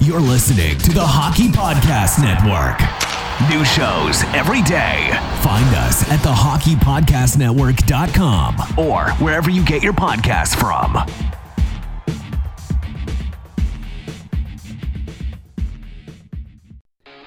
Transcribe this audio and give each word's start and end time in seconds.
You're 0.00 0.20
listening 0.20 0.78
to 0.78 0.92
the 0.92 1.04
Hockey 1.04 1.48
Podcast 1.48 2.22
Network. 2.22 2.78
New 3.50 3.64
shows 3.64 4.22
every 4.34 4.62
day. 4.62 5.10
Find 5.42 5.66
us 5.74 6.08
at 6.10 6.20
thehockeypodcastnetwork.com 6.20 8.78
or 8.78 9.10
wherever 9.22 9.50
you 9.50 9.62
get 9.64 9.82
your 9.82 9.92
podcasts 9.92 10.56
from. 10.56 10.96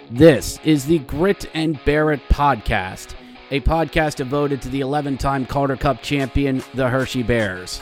This 0.10 0.60
is 0.64 0.86
the 0.86 1.00
Grit 1.00 1.50
and 1.54 1.84
Barrett 1.86 2.22
podcast, 2.30 3.14
a 3.50 3.60
podcast 3.62 4.16
devoted 4.16 4.62
to 4.64 4.70
the 4.70 4.82
11 4.82 5.18
time 5.18 5.46
Calder 5.46 5.78
Cup 5.78 6.02
champion, 6.02 6.64
the 6.74 6.90
Hershey 6.90 7.24
Bears. 7.24 7.82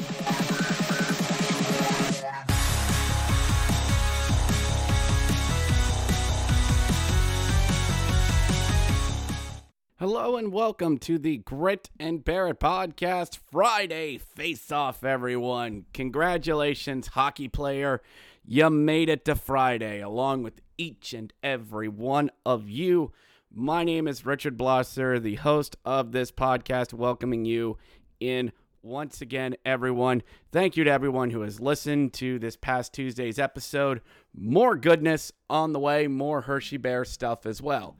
Welcome 10.61 10.95
to 10.95 11.17
the 11.17 11.37
Grit 11.37 11.89
and 11.99 12.19
It 12.19 12.59
podcast 12.59 13.39
Friday 13.51 14.19
face 14.19 14.71
off 14.71 15.03
everyone. 15.03 15.87
Congratulations 15.91 17.07
hockey 17.07 17.47
player. 17.47 17.99
You 18.45 18.69
made 18.69 19.09
it 19.09 19.25
to 19.25 19.33
Friday 19.33 20.01
along 20.01 20.43
with 20.43 20.61
each 20.77 21.15
and 21.15 21.33
every 21.41 21.87
one 21.87 22.29
of 22.45 22.69
you. 22.69 23.11
My 23.51 23.83
name 23.83 24.07
is 24.07 24.23
Richard 24.23 24.55
Blosser, 24.55 25.19
the 25.19 25.37
host 25.37 25.77
of 25.83 26.11
this 26.11 26.31
podcast 26.31 26.93
welcoming 26.93 27.43
you 27.43 27.79
in 28.19 28.51
once 28.83 29.19
again 29.19 29.55
everyone. 29.65 30.21
Thank 30.51 30.77
you 30.77 30.83
to 30.83 30.91
everyone 30.91 31.31
who 31.31 31.41
has 31.41 31.59
listened 31.59 32.13
to 32.13 32.37
this 32.37 32.55
past 32.55 32.93
Tuesday's 32.93 33.39
episode. 33.39 34.01
More 34.31 34.75
goodness 34.75 35.31
on 35.49 35.73
the 35.73 35.79
way, 35.79 36.05
more 36.05 36.41
Hershey 36.41 36.77
Bear 36.77 37.03
stuff 37.03 37.47
as 37.47 37.63
well. 37.63 37.97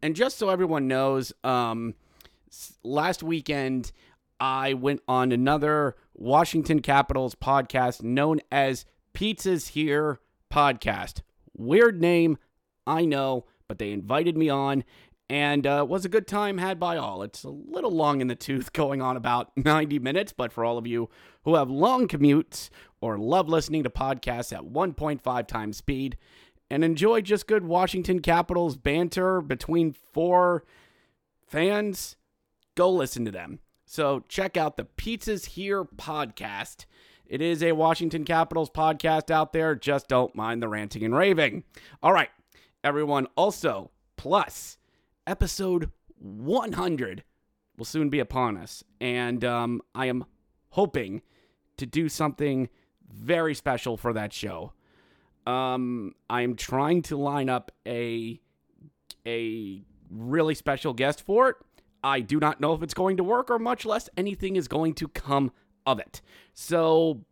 And 0.00 0.14
just 0.14 0.38
so 0.38 0.50
everyone 0.50 0.86
knows, 0.86 1.32
um, 1.42 1.94
last 2.82 3.22
weekend 3.22 3.92
I 4.40 4.74
went 4.74 5.00
on 5.08 5.32
another 5.32 5.96
Washington 6.14 6.80
Capitals 6.80 7.34
podcast 7.34 8.02
known 8.02 8.40
as 8.50 8.84
Pizzas 9.14 9.68
Here 9.68 10.20
podcast. 10.52 11.22
Weird 11.56 12.00
name, 12.00 12.38
I 12.86 13.04
know, 13.04 13.46
but 13.68 13.78
they 13.78 13.92
invited 13.92 14.36
me 14.36 14.48
on 14.48 14.84
and 15.30 15.66
uh, 15.66 15.86
was 15.88 16.04
a 16.04 16.10
good 16.10 16.26
time 16.26 16.58
had 16.58 16.78
by 16.78 16.96
all. 16.96 17.22
It's 17.22 17.44
a 17.44 17.50
little 17.50 17.90
long 17.90 18.20
in 18.20 18.28
the 18.28 18.34
tooth, 18.34 18.72
going 18.72 19.00
on 19.00 19.16
about 19.16 19.50
90 19.56 19.98
minutes, 19.98 20.32
but 20.32 20.52
for 20.52 20.64
all 20.64 20.78
of 20.78 20.86
you 20.86 21.08
who 21.44 21.54
have 21.54 21.70
long 21.70 22.08
commutes 22.08 22.70
or 23.00 23.18
love 23.18 23.48
listening 23.48 23.82
to 23.84 23.90
podcasts 23.90 24.52
at 24.52 24.64
1.5 24.64 25.46
times 25.46 25.76
speed, 25.76 26.16
and 26.70 26.82
enjoy 26.82 27.20
just 27.20 27.46
good 27.46 27.64
Washington 27.64 28.20
Capitals 28.20 28.76
banter 28.76 29.40
between 29.40 29.92
four 29.92 30.64
fans, 31.46 32.16
go 32.74 32.90
listen 32.90 33.24
to 33.24 33.30
them. 33.30 33.60
So 33.84 34.24
check 34.28 34.56
out 34.56 34.76
the 34.76 34.84
Pizzas 34.84 35.46
Here 35.46 35.84
podcast. 35.84 36.86
It 37.26 37.40
is 37.40 37.62
a 37.62 37.72
Washington 37.72 38.24
Capitals 38.24 38.70
podcast 38.70 39.30
out 39.30 39.52
there. 39.52 39.74
Just 39.74 40.08
don't 40.08 40.34
mind 40.34 40.62
the 40.62 40.68
ranting 40.68 41.04
and 41.04 41.14
raving. 41.14 41.64
All 42.02 42.12
right, 42.12 42.30
everyone. 42.82 43.26
Also, 43.36 43.90
plus 44.16 44.78
episode 45.26 45.90
100 46.18 47.24
will 47.76 47.84
soon 47.84 48.08
be 48.10 48.20
upon 48.20 48.56
us. 48.56 48.84
And 49.00 49.44
um, 49.44 49.80
I 49.94 50.06
am 50.06 50.24
hoping 50.70 51.22
to 51.76 51.86
do 51.86 52.08
something 52.08 52.68
very 53.10 53.54
special 53.54 53.96
for 53.96 54.12
that 54.12 54.32
show. 54.32 54.72
Um, 55.46 56.14
I'm 56.30 56.56
trying 56.56 57.02
to 57.02 57.16
line 57.16 57.48
up 57.48 57.72
a 57.86 58.40
a 59.26 59.82
really 60.10 60.54
special 60.54 60.92
guest 60.92 61.22
for 61.22 61.50
it. 61.50 61.56
I 62.04 62.20
do 62.20 62.38
not 62.38 62.60
know 62.60 62.74
if 62.74 62.82
it's 62.82 62.94
going 62.94 63.16
to 63.16 63.24
work 63.24 63.50
or 63.50 63.58
much 63.58 63.84
less 63.84 64.08
anything 64.16 64.56
is 64.56 64.68
going 64.68 64.94
to 64.94 65.08
come 65.08 65.50
of 65.86 65.98
it. 65.98 66.20
So, 66.52 67.24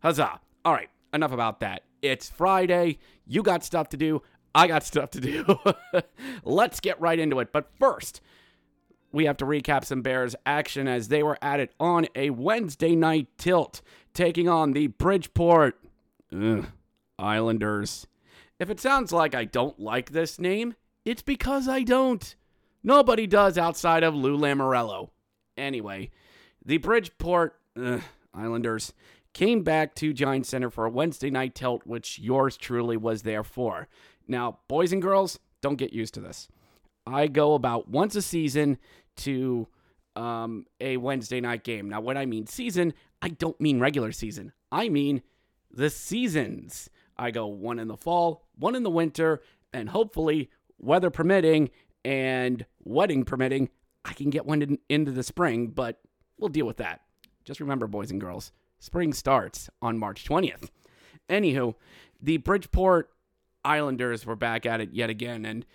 huzzah. 0.00 0.40
All 0.64 0.72
right, 0.72 0.90
enough 1.12 1.32
about 1.32 1.60
that. 1.60 1.82
It's 2.02 2.28
Friday. 2.30 2.98
You 3.26 3.42
got 3.42 3.64
stuff 3.64 3.88
to 3.88 3.96
do. 3.96 4.22
I 4.54 4.68
got 4.68 4.84
stuff 4.84 5.10
to 5.10 5.20
do. 5.20 5.58
Let's 6.44 6.80
get 6.80 7.00
right 7.00 7.18
into 7.18 7.40
it. 7.40 7.52
But 7.52 7.70
first, 7.80 8.20
we 9.10 9.24
have 9.24 9.38
to 9.38 9.46
recap 9.46 9.84
some 9.84 10.02
Bears 10.02 10.36
action 10.46 10.86
as 10.86 11.08
they 11.08 11.22
were 11.22 11.38
at 11.40 11.58
it 11.58 11.72
on 11.80 12.06
a 12.14 12.30
Wednesday 12.30 12.94
night 12.94 13.28
tilt, 13.38 13.80
taking 14.12 14.48
on 14.48 14.72
the 14.72 14.88
Bridgeport. 14.88 15.80
Ugh 16.32 16.66
Islanders. 17.18 18.06
If 18.58 18.70
it 18.70 18.80
sounds 18.80 19.12
like 19.12 19.34
I 19.34 19.44
don't 19.44 19.78
like 19.78 20.10
this 20.10 20.38
name, 20.38 20.74
it's 21.04 21.22
because 21.22 21.68
I 21.68 21.82
don't. 21.82 22.34
Nobody 22.84 23.26
does 23.26 23.56
outside 23.56 24.02
of 24.02 24.14
Lou 24.14 24.36
Lamoriello. 24.36 25.08
Anyway, 25.56 26.10
the 26.64 26.76
Bridgeport 26.76 27.58
ugh, 27.82 28.02
Islanders 28.34 28.92
came 29.32 29.62
back 29.62 29.94
to 29.96 30.12
Giant 30.12 30.46
Center 30.46 30.68
for 30.68 30.84
a 30.84 30.90
Wednesday 30.90 31.30
night 31.30 31.54
tilt, 31.54 31.82
which 31.86 32.18
yours 32.18 32.58
truly 32.58 32.98
was 32.98 33.22
there 33.22 33.42
for. 33.42 33.88
Now, 34.28 34.58
boys 34.68 34.92
and 34.92 35.00
girls, 35.00 35.38
don't 35.62 35.76
get 35.76 35.94
used 35.94 36.14
to 36.14 36.20
this. 36.20 36.46
I 37.06 37.26
go 37.26 37.54
about 37.54 37.88
once 37.88 38.16
a 38.16 38.22
season 38.22 38.78
to 39.16 39.66
um, 40.14 40.66
a 40.78 40.98
Wednesday 40.98 41.40
night 41.40 41.64
game. 41.64 41.88
Now, 41.88 42.00
when 42.00 42.18
I 42.18 42.26
mean 42.26 42.46
season, 42.46 42.92
I 43.22 43.28
don't 43.30 43.58
mean 43.60 43.80
regular 43.80 44.12
season. 44.12 44.52
I 44.70 44.90
mean 44.90 45.22
the 45.70 45.90
seasons. 45.90 46.90
I 47.16 47.30
go 47.30 47.46
one 47.46 47.78
in 47.78 47.88
the 47.88 47.96
fall, 47.96 48.46
one 48.58 48.74
in 48.74 48.82
the 48.82 48.90
winter, 48.90 49.42
and 49.72 49.88
hopefully, 49.88 50.50
weather 50.78 51.10
permitting 51.10 51.70
and 52.04 52.66
wedding 52.84 53.24
permitting, 53.24 53.70
I 54.04 54.12
can 54.12 54.30
get 54.30 54.46
one 54.46 54.62
in, 54.62 54.78
into 54.88 55.10
the 55.10 55.22
spring, 55.22 55.68
but 55.68 56.00
we'll 56.38 56.50
deal 56.50 56.66
with 56.66 56.76
that. 56.78 57.00
Just 57.44 57.60
remember, 57.60 57.86
boys 57.86 58.10
and 58.10 58.20
girls, 58.20 58.52
spring 58.78 59.12
starts 59.12 59.68
on 59.82 59.98
March 59.98 60.24
20th. 60.24 60.70
Anywho, 61.28 61.74
the 62.20 62.36
Bridgeport 62.38 63.10
Islanders 63.64 64.26
were 64.26 64.36
back 64.36 64.66
at 64.66 64.80
it 64.80 64.92
yet 64.92 65.10
again. 65.10 65.44
And 65.44 65.66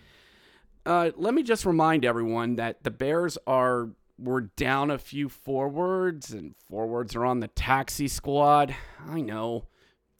uh, 0.85 1.11
let 1.15 1.33
me 1.33 1.43
just 1.43 1.65
remind 1.65 2.05
everyone 2.05 2.55
that 2.55 2.83
the 2.83 2.91
Bears 2.91 3.37
are 3.47 3.89
were 4.17 4.41
down 4.41 4.91
a 4.91 4.97
few 4.97 5.29
forwards, 5.29 6.31
and 6.31 6.53
forwards 6.69 7.15
are 7.15 7.23
on 7.25 7.39
the 7.39 7.47
taxi 7.47 8.07
squad. 8.07 8.75
I 9.07 9.21
know. 9.21 9.67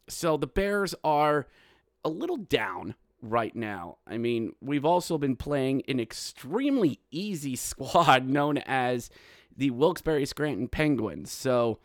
So 0.08 0.36
the 0.36 0.46
Bears 0.46 0.94
are 1.04 1.46
a 2.04 2.08
little 2.08 2.38
down 2.38 2.94
right 3.22 3.54
now. 3.54 3.98
I 4.06 4.18
mean, 4.18 4.52
we've 4.60 4.84
also 4.84 5.18
been 5.18 5.36
playing 5.36 5.82
an 5.88 6.00
extremely 6.00 7.00
easy 7.10 7.56
squad 7.56 8.26
known 8.26 8.58
as 8.58 9.10
the 9.56 9.70
Wilkes-Barre 9.70 10.24
Scranton 10.24 10.68
Penguins. 10.68 11.30
So, 11.30 11.78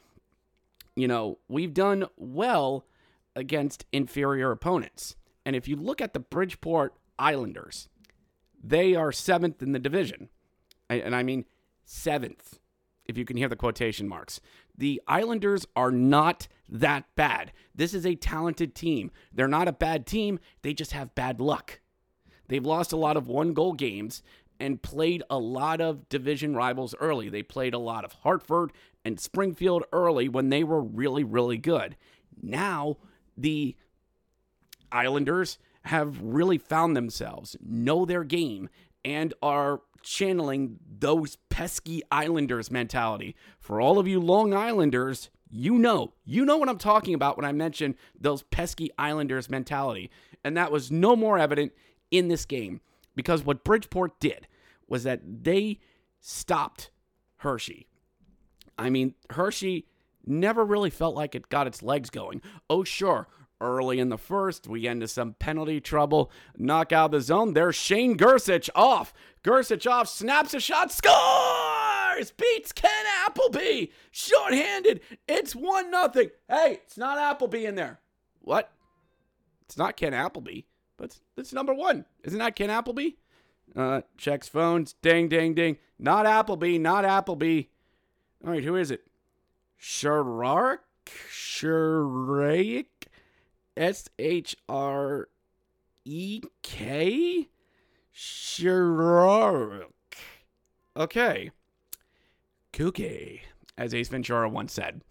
you 0.95 1.07
know, 1.07 1.39
we've 1.47 1.73
done 1.73 2.05
well 2.17 2.85
against 3.35 3.85
inferior 3.91 4.51
opponents. 4.51 5.15
And 5.45 5.55
if 5.55 5.67
you 5.67 5.75
look 5.75 6.01
at 6.01 6.13
the 6.13 6.19
Bridgeport 6.19 6.93
Islanders, 7.19 7.89
they 8.63 8.95
are 8.95 9.11
seventh 9.11 9.61
in 9.61 9.73
the 9.73 9.79
division. 9.79 10.29
And 10.89 11.15
I 11.15 11.23
mean, 11.23 11.45
seventh, 11.85 12.59
if 13.05 13.17
you 13.17 13.25
can 13.25 13.37
hear 13.37 13.49
the 13.49 13.55
quotation 13.55 14.07
marks. 14.07 14.39
The 14.77 15.01
Islanders 15.07 15.65
are 15.75 15.91
not 15.91 16.47
that 16.67 17.05
bad. 17.15 17.51
This 17.73 17.93
is 17.93 18.05
a 18.05 18.15
talented 18.15 18.75
team. 18.75 19.11
They're 19.33 19.47
not 19.47 19.67
a 19.67 19.73
bad 19.73 20.05
team, 20.05 20.39
they 20.61 20.73
just 20.73 20.91
have 20.91 21.15
bad 21.15 21.39
luck. 21.39 21.79
They've 22.47 22.65
lost 22.65 22.91
a 22.91 22.97
lot 22.97 23.17
of 23.17 23.27
one 23.27 23.53
goal 23.53 23.73
games 23.73 24.21
and 24.59 24.81
played 24.81 25.23
a 25.29 25.37
lot 25.37 25.81
of 25.81 26.07
division 26.09 26.55
rivals 26.55 26.95
early. 26.99 27.29
They 27.29 27.43
played 27.43 27.73
a 27.73 27.79
lot 27.79 28.05
of 28.05 28.13
Hartford 28.13 28.71
and 29.03 29.19
Springfield 29.19 29.83
early 29.91 30.29
when 30.29 30.49
they 30.49 30.63
were 30.63 30.81
really, 30.81 31.23
really 31.23 31.57
good. 31.57 31.95
Now, 32.41 32.97
the 33.37 33.75
Islanders 34.91 35.57
have 35.85 36.21
really 36.21 36.57
found 36.57 36.95
themselves, 36.95 37.57
know 37.61 38.05
their 38.05 38.23
game, 38.23 38.69
and 39.03 39.33
are 39.41 39.81
channeling 40.05 40.79
those 40.99 41.37
pesky 41.49 42.01
Islanders 42.11 42.71
mentality. 42.71 43.35
For 43.59 43.81
all 43.81 43.99
of 43.99 44.07
you 44.07 44.19
Long 44.19 44.53
Islanders, 44.53 45.29
you 45.49 45.77
know, 45.77 46.13
you 46.23 46.45
know 46.45 46.57
what 46.57 46.69
I'm 46.69 46.77
talking 46.77 47.13
about 47.13 47.37
when 47.37 47.45
I 47.45 47.51
mention 47.51 47.95
those 48.19 48.43
pesky 48.43 48.91
Islanders 48.97 49.49
mentality. 49.49 50.09
And 50.43 50.55
that 50.55 50.71
was 50.71 50.91
no 50.91 51.15
more 51.15 51.37
evident 51.37 51.73
in 52.11 52.27
this 52.27 52.45
game 52.45 52.81
because 53.15 53.43
what 53.43 53.63
Bridgeport 53.63 54.19
did 54.19 54.47
was 54.87 55.03
that 55.03 55.21
they 55.43 55.79
stopped 56.19 56.91
Hershey. 57.37 57.87
I 58.77 58.89
mean, 58.89 59.15
Hershey 59.31 59.87
never 60.25 60.63
really 60.63 60.89
felt 60.89 61.15
like 61.15 61.35
it 61.35 61.49
got 61.49 61.67
its 61.67 61.81
legs 61.81 62.09
going. 62.09 62.41
Oh, 62.69 62.83
sure, 62.83 63.27
early 63.61 63.99
in 63.99 64.09
the 64.09 64.17
first, 64.17 64.67
we 64.67 64.81
get 64.81 64.91
into 64.91 65.07
some 65.07 65.33
penalty 65.33 65.79
trouble, 65.79 66.31
knock 66.57 66.91
out 66.91 67.11
the 67.11 67.21
zone. 67.21 67.53
There's 67.53 67.75
Shane 67.75 68.17
Gersich 68.17 68.69
off. 68.75 69.13
Gersich 69.45 70.07
snaps 70.07 70.55
a 70.55 70.59
shot, 70.59 70.91
scores! 70.91 72.31
Beats 72.31 72.71
Ken 72.71 73.05
Appleby. 73.27 73.91
Shorthanded. 74.09 75.01
It's 75.27 75.55
1 75.55 75.91
nothing. 75.91 76.31
Hey, 76.49 76.79
it's 76.83 76.97
not 76.97 77.19
Appleby 77.19 77.67
in 77.67 77.75
there. 77.75 77.99
What? 78.41 78.71
It's 79.67 79.77
not 79.77 79.97
Ken 79.97 80.15
Appleby, 80.15 80.61
but 80.97 81.05
it's, 81.05 81.21
it's 81.37 81.53
number 81.53 81.75
one. 81.75 82.05
Isn't 82.23 82.39
that 82.39 82.55
Ken 82.55 82.71
Appleby? 82.71 83.17
Uh, 83.75 84.01
checks 84.17 84.47
phones. 84.47 84.93
Ding, 85.03 85.29
ding, 85.29 85.53
ding. 85.53 85.77
Not 85.99 86.25
Appleby, 86.25 86.79
not 86.79 87.05
Appleby. 87.05 87.65
All 88.43 88.51
right, 88.51 88.63
who 88.63 88.75
is 88.75 88.89
it? 88.89 89.05
Sharark? 89.79 90.79
Sharaic? 91.05 92.85
S 93.77 94.09
H 94.17 94.55
R 94.67 95.27
E 96.03 96.41
K? 96.63 97.49
Sharark. 98.15 99.91
Okay. 100.95 101.51
Kooky, 102.71 103.41
as 103.77 103.93
Ace 103.93 104.09
Ventura 104.09 104.49
once 104.49 104.73
said. 104.73 105.01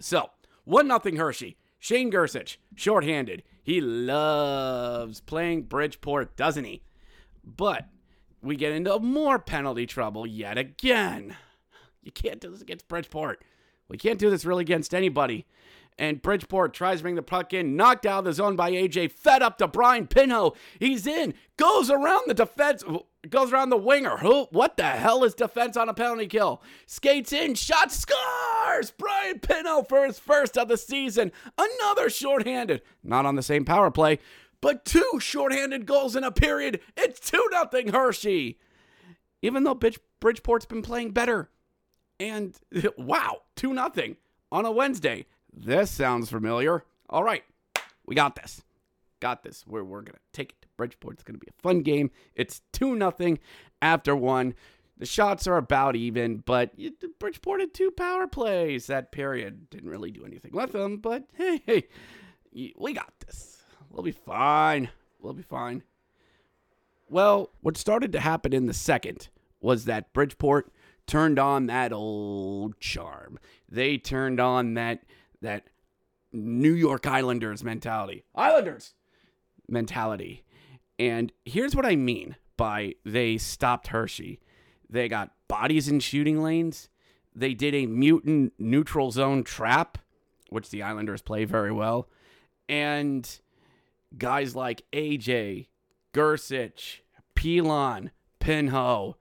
So, 0.00 0.30
1 0.64 0.86
nothing 0.88 1.16
Hershey. 1.16 1.56
Shane 1.78 2.10
Gersich, 2.10 2.56
shorthanded. 2.74 3.42
He 3.62 3.80
loves 3.80 5.20
playing 5.20 5.64
Bridgeport, 5.64 6.36
doesn't 6.36 6.64
he? 6.64 6.82
But 7.44 7.86
we 8.42 8.56
get 8.56 8.72
into 8.72 8.98
more 8.98 9.38
penalty 9.38 9.86
trouble 9.86 10.26
yet 10.26 10.58
again. 10.58 11.36
You 12.02 12.12
can't 12.12 12.40
do 12.40 12.50
this 12.50 12.62
against 12.62 12.88
Bridgeport. 12.88 13.44
We 13.88 13.98
can't 13.98 14.18
do 14.18 14.30
this 14.30 14.44
really 14.44 14.62
against 14.62 14.94
anybody. 14.94 15.46
And 15.98 16.20
Bridgeport 16.20 16.74
tries 16.74 16.98
to 16.98 17.04
bring 17.04 17.14
the 17.14 17.22
puck 17.22 17.54
in, 17.54 17.74
knocked 17.74 18.04
out 18.04 18.20
of 18.20 18.24
the 18.26 18.32
zone 18.34 18.54
by 18.54 18.70
AJ, 18.70 19.12
fed 19.12 19.42
up 19.42 19.56
to 19.58 19.68
Brian 19.68 20.06
Pinho. 20.06 20.54
He's 20.78 21.06
in, 21.06 21.32
goes 21.56 21.90
around 21.90 22.24
the 22.26 22.34
defense, 22.34 22.84
goes 23.30 23.50
around 23.50 23.70
the 23.70 23.78
winger. 23.78 24.18
Who? 24.18 24.44
What 24.50 24.76
the 24.76 24.84
hell 24.84 25.24
is 25.24 25.34
defense 25.34 25.74
on 25.74 25.88
a 25.88 25.94
penalty 25.94 26.26
kill? 26.26 26.62
Skates 26.86 27.32
in, 27.32 27.54
shot, 27.54 27.90
scores! 27.90 28.90
Brian 28.90 29.38
Pinho 29.38 29.88
for 29.88 30.04
his 30.04 30.18
first 30.18 30.58
of 30.58 30.68
the 30.68 30.76
season. 30.76 31.32
Another 31.56 32.10
shorthanded, 32.10 32.82
not 33.02 33.24
on 33.24 33.36
the 33.36 33.42
same 33.42 33.64
power 33.64 33.90
play, 33.90 34.18
but 34.60 34.84
two 34.84 35.18
shorthanded 35.18 35.86
goals 35.86 36.14
in 36.14 36.24
a 36.24 36.30
period. 36.30 36.80
It's 36.96 37.20
2 37.30 37.48
nothing 37.52 37.88
Hershey. 37.88 38.58
Even 39.40 39.64
though 39.64 39.78
Bridgeport's 40.20 40.66
been 40.66 40.82
playing 40.82 41.12
better. 41.12 41.50
And 42.20 42.54
wow, 42.98 43.42
2 43.56 43.72
nothing 43.72 44.16
on 44.52 44.66
a 44.66 44.70
Wednesday. 44.70 45.26
This 45.56 45.90
sounds 45.90 46.28
familiar. 46.28 46.84
All 47.08 47.24
right, 47.24 47.42
we 48.04 48.14
got 48.14 48.36
this. 48.36 48.62
Got 49.20 49.42
this. 49.42 49.64
We're, 49.66 49.82
we're 49.82 50.02
going 50.02 50.12
to 50.12 50.20
take 50.32 50.50
it 50.50 50.62
to 50.62 50.68
Bridgeport. 50.76 51.14
It's 51.14 51.22
going 51.22 51.40
to 51.40 51.44
be 51.44 51.48
a 51.48 51.62
fun 51.62 51.80
game. 51.80 52.10
It's 52.34 52.60
2 52.74 52.94
nothing 52.94 53.38
after 53.80 54.14
one. 54.14 54.54
The 54.98 55.06
shots 55.06 55.46
are 55.46 55.56
about 55.56 55.96
even, 55.96 56.38
but 56.38 56.72
Bridgeport 57.18 57.60
had 57.60 57.74
two 57.74 57.90
power 57.90 58.26
plays 58.26 58.86
that 58.86 59.12
period. 59.12 59.70
Didn't 59.70 59.90
really 59.90 60.10
do 60.10 60.24
anything 60.24 60.52
with 60.52 60.72
them, 60.72 60.98
but 60.98 61.24
hey, 61.34 61.62
hey, 61.66 61.86
we 62.76 62.92
got 62.92 63.12
this. 63.26 63.62
We'll 63.90 64.02
be 64.02 64.12
fine. 64.12 64.90
We'll 65.20 65.34
be 65.34 65.42
fine. 65.42 65.82
Well, 67.08 67.50
what 67.60 67.76
started 67.76 68.12
to 68.12 68.20
happen 68.20 68.52
in 68.52 68.66
the 68.66 68.74
second 68.74 69.28
was 69.60 69.84
that 69.84 70.12
Bridgeport 70.12 70.72
turned 71.06 71.38
on 71.38 71.66
that 71.66 71.92
old 71.92 72.80
charm. 72.80 73.38
They 73.68 73.98
turned 73.98 74.40
on 74.40 74.74
that 74.74 75.04
that 75.46 75.68
New 76.32 76.72
York 76.72 77.06
Islanders 77.06 77.62
mentality. 77.62 78.24
Islanders 78.34 78.94
mentality. 79.68 80.44
And 80.98 81.32
here's 81.44 81.74
what 81.74 81.86
I 81.86 81.94
mean 81.94 82.36
by 82.56 82.94
they 83.04 83.38
stopped 83.38 83.88
Hershey. 83.88 84.40
They 84.90 85.08
got 85.08 85.30
bodies 85.48 85.88
in 85.88 86.00
shooting 86.00 86.42
lanes. 86.42 86.88
They 87.34 87.54
did 87.54 87.74
a 87.74 87.86
mutant 87.86 88.54
neutral 88.58 89.10
zone 89.10 89.44
trap, 89.44 89.98
which 90.50 90.70
the 90.70 90.82
Islanders 90.82 91.22
play 91.22 91.44
very 91.44 91.72
well. 91.72 92.08
And 92.68 93.28
guys 94.16 94.56
like 94.56 94.82
AJ, 94.92 95.68
Gersich, 96.12 97.00
Pilon, 97.36 98.10
Pinho 98.40 99.14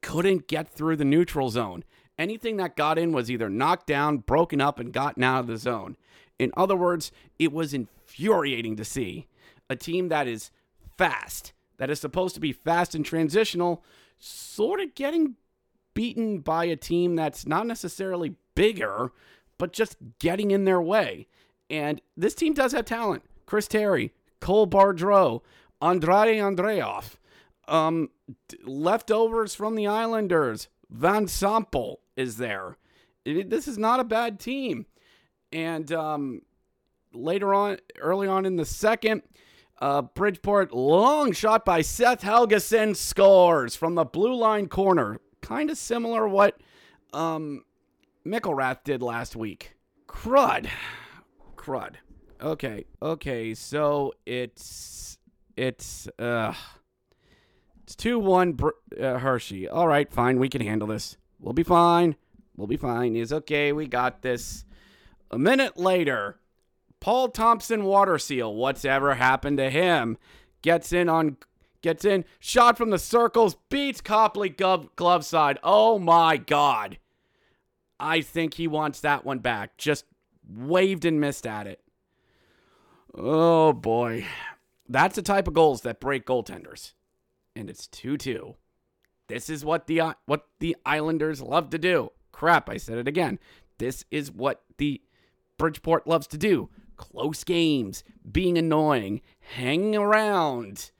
couldn't 0.00 0.48
get 0.48 0.68
through 0.68 0.96
the 0.96 1.04
neutral 1.04 1.50
zone. 1.50 1.84
Anything 2.22 2.56
that 2.58 2.76
got 2.76 3.00
in 3.00 3.10
was 3.10 3.32
either 3.32 3.50
knocked 3.50 3.88
down, 3.88 4.18
broken 4.18 4.60
up, 4.60 4.78
and 4.78 4.92
gotten 4.92 5.24
out 5.24 5.40
of 5.40 5.48
the 5.48 5.56
zone. 5.56 5.96
In 6.38 6.52
other 6.56 6.76
words, 6.76 7.10
it 7.36 7.52
was 7.52 7.74
infuriating 7.74 8.76
to 8.76 8.84
see 8.84 9.26
a 9.68 9.74
team 9.74 10.08
that 10.08 10.28
is 10.28 10.52
fast, 10.96 11.52
that 11.78 11.90
is 11.90 11.98
supposed 11.98 12.36
to 12.36 12.40
be 12.40 12.52
fast 12.52 12.94
and 12.94 13.04
transitional, 13.04 13.82
sort 14.20 14.78
of 14.78 14.94
getting 14.94 15.34
beaten 15.94 16.38
by 16.38 16.64
a 16.66 16.76
team 16.76 17.16
that's 17.16 17.44
not 17.44 17.66
necessarily 17.66 18.36
bigger, 18.54 19.10
but 19.58 19.72
just 19.72 19.96
getting 20.20 20.52
in 20.52 20.64
their 20.64 20.80
way. 20.80 21.26
And 21.68 22.00
this 22.16 22.36
team 22.36 22.54
does 22.54 22.70
have 22.70 22.84
talent. 22.84 23.24
Chris 23.46 23.66
Terry, 23.66 24.12
Cole 24.38 24.68
Bardreau, 24.68 25.42
Andrade 25.80 26.38
Andreoff, 26.38 27.16
um, 27.66 28.10
leftovers 28.62 29.56
from 29.56 29.74
the 29.74 29.88
Islanders, 29.88 30.68
Van 30.88 31.26
Sample 31.26 31.98
is 32.16 32.36
there. 32.36 32.76
It, 33.24 33.50
this 33.50 33.68
is 33.68 33.78
not 33.78 34.00
a 34.00 34.04
bad 34.04 34.40
team. 34.40 34.86
And 35.52 35.90
um, 35.92 36.42
later 37.12 37.54
on, 37.54 37.78
early 38.00 38.28
on 38.28 38.46
in 38.46 38.56
the 38.56 38.64
second, 38.64 39.22
uh, 39.80 40.02
Bridgeport 40.02 40.72
long 40.72 41.32
shot 41.32 41.64
by 41.64 41.82
Seth 41.82 42.22
Helgeson 42.22 42.96
scores 42.96 43.76
from 43.76 43.94
the 43.94 44.04
blue 44.04 44.34
line 44.34 44.68
corner. 44.68 45.20
Kind 45.40 45.70
of 45.70 45.76
similar 45.76 46.28
what 46.28 46.60
um, 47.12 47.64
McIlrath 48.24 48.84
did 48.84 49.02
last 49.02 49.34
week. 49.34 49.74
Crud. 50.08 50.68
Crud. 51.56 51.94
Okay. 52.40 52.84
Okay. 53.00 53.54
So 53.54 54.12
it's 54.24 55.18
it's 55.56 56.08
uh 56.18 56.54
it's 57.82 57.96
2 57.96 58.18
1 58.18 58.58
uh, 59.00 59.18
Hershey. 59.18 59.68
All 59.68 59.88
right, 59.88 60.10
fine. 60.12 60.38
We 60.38 60.48
can 60.48 60.60
handle 60.60 60.88
this. 60.88 61.16
We'll 61.42 61.52
be 61.52 61.64
fine. 61.64 62.16
We'll 62.56 62.68
be 62.68 62.76
fine. 62.76 63.14
He's 63.14 63.32
okay. 63.32 63.72
We 63.72 63.86
got 63.86 64.22
this. 64.22 64.64
A 65.30 65.38
minute 65.38 65.76
later, 65.76 66.38
Paul 67.00 67.28
Thompson 67.28 67.84
water 67.84 68.18
seal. 68.18 68.54
What's 68.54 68.84
ever 68.84 69.16
happened 69.16 69.58
to 69.58 69.68
him? 69.68 70.16
Gets 70.62 70.92
in 70.92 71.08
on 71.08 71.36
gets 71.82 72.04
in, 72.04 72.24
shot 72.38 72.78
from 72.78 72.90
the 72.90 72.98
circles, 72.98 73.56
beats 73.68 74.00
Copley 74.00 74.48
glove, 74.48 74.94
glove 74.94 75.24
side. 75.24 75.58
Oh 75.64 75.98
my 75.98 76.36
god. 76.36 76.98
I 77.98 78.20
think 78.20 78.54
he 78.54 78.68
wants 78.68 79.00
that 79.00 79.24
one 79.24 79.40
back. 79.40 79.76
Just 79.76 80.04
waved 80.48 81.04
and 81.04 81.20
missed 81.20 81.46
at 81.46 81.66
it. 81.66 81.80
Oh 83.14 83.72
boy. 83.72 84.26
That's 84.88 85.16
the 85.16 85.22
type 85.22 85.48
of 85.48 85.54
goals 85.54 85.80
that 85.80 85.98
break 85.98 86.24
goaltenders 86.24 86.92
and 87.56 87.68
it's 87.68 87.86
2-2. 87.88 88.54
This 89.32 89.48
is 89.48 89.64
what 89.64 89.86
the 89.86 90.02
what 90.26 90.46
the 90.58 90.76
Islanders 90.84 91.40
love 91.40 91.70
to 91.70 91.78
do. 91.78 92.12
Crap, 92.32 92.68
I 92.68 92.76
said 92.76 92.98
it 92.98 93.08
again. 93.08 93.38
This 93.78 94.04
is 94.10 94.30
what 94.30 94.62
the 94.76 95.00
Bridgeport 95.56 96.06
loves 96.06 96.26
to 96.28 96.36
do. 96.36 96.68
Close 96.96 97.42
games, 97.42 98.04
being 98.30 98.58
annoying, 98.58 99.22
hanging 99.56 99.96
around. 99.96 100.90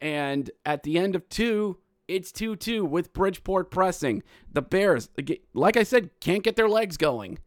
And 0.00 0.48
at 0.64 0.84
the 0.84 0.96
end 0.96 1.16
of 1.16 1.28
2, 1.28 1.76
it's 2.06 2.30
2-2 2.30 2.88
with 2.88 3.12
Bridgeport 3.12 3.72
pressing. 3.72 4.22
The 4.52 4.62
Bears, 4.62 5.08
like 5.52 5.76
I 5.76 5.82
said, 5.82 6.10
can't 6.20 6.44
get 6.44 6.54
their 6.54 6.68
legs 6.68 6.96
going. 6.96 7.40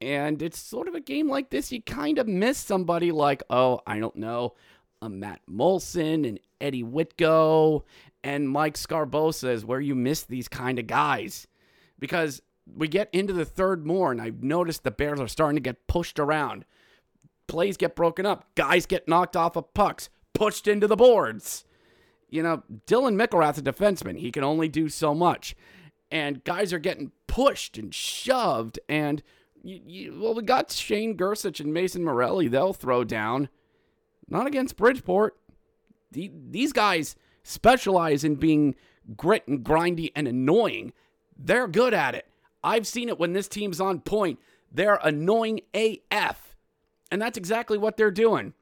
And 0.00 0.40
it's 0.42 0.60
sort 0.60 0.86
of 0.86 0.94
a 0.94 1.00
game 1.00 1.28
like 1.28 1.50
this, 1.50 1.72
you 1.72 1.82
kind 1.82 2.18
of 2.18 2.28
miss 2.28 2.56
somebody 2.56 3.10
like, 3.10 3.42
oh, 3.50 3.80
I 3.84 3.98
don't 3.98 4.16
know, 4.16 4.54
a 5.02 5.08
Matt 5.08 5.40
Moulson 5.50 6.24
and 6.24 6.38
Eddie 6.60 6.84
Wittchow 6.84 7.82
and 8.22 8.48
Mike 8.48 8.74
Sgarbossa 8.74 9.50
is 9.52 9.64
where 9.64 9.80
you 9.80 9.94
miss 9.94 10.22
these 10.22 10.48
kind 10.48 10.78
of 10.78 10.86
guys. 10.86 11.46
Because 11.98 12.42
we 12.66 12.88
get 12.88 13.08
into 13.12 13.32
the 13.32 13.44
third 13.44 13.86
more, 13.86 14.12
and 14.12 14.20
I've 14.20 14.42
noticed 14.42 14.84
the 14.84 14.90
Bears 14.90 15.20
are 15.20 15.28
starting 15.28 15.56
to 15.56 15.60
get 15.60 15.86
pushed 15.86 16.18
around. 16.18 16.64
plays 17.46 17.76
get 17.76 17.96
broken 17.96 18.24
up, 18.24 18.46
guys 18.54 18.86
get 18.86 19.08
knocked 19.08 19.36
off 19.36 19.56
of 19.56 19.74
pucks, 19.74 20.08
pushed 20.34 20.68
into 20.68 20.86
the 20.86 20.96
boards. 20.96 21.64
You 22.28 22.44
know, 22.44 22.62
Dylan 22.86 23.20
McIlrath's 23.20 23.58
a 23.58 23.62
defenseman. 23.62 24.18
He 24.18 24.30
can 24.30 24.44
only 24.44 24.68
do 24.68 24.88
so 24.88 25.14
much. 25.14 25.56
And 26.12 26.44
guys 26.44 26.72
are 26.72 26.78
getting 26.78 27.10
pushed 27.26 27.76
and 27.76 27.92
shoved. 27.92 28.78
And, 28.88 29.22
you, 29.62 29.80
you, 29.84 30.20
well, 30.20 30.34
we 30.34 30.42
got 30.44 30.70
Shane 30.70 31.16
Gersich 31.16 31.58
and 31.58 31.74
Mason 31.74 32.04
Morelli. 32.04 32.46
They'll 32.46 32.72
throw 32.72 33.02
down. 33.02 33.48
Not 34.28 34.46
against 34.46 34.76
Bridgeport. 34.76 35.36
The, 36.12 36.30
these 36.50 36.72
guys 36.72 37.16
specialize 37.42 38.24
in 38.24 38.36
being 38.36 38.74
grit 39.16 39.46
and 39.46 39.64
grindy 39.64 40.12
and 40.14 40.28
annoying. 40.28 40.92
They're 41.36 41.68
good 41.68 41.94
at 41.94 42.14
it. 42.14 42.26
I've 42.62 42.86
seen 42.86 43.08
it 43.08 43.18
when 43.18 43.32
this 43.32 43.48
team's 43.48 43.80
on 43.80 44.00
point. 44.00 44.38
They're 44.70 45.00
annoying 45.02 45.60
AF. 45.74 46.56
And 47.10 47.20
that's 47.20 47.38
exactly 47.38 47.78
what 47.78 47.96
they're 47.96 48.10
doing. 48.10 48.54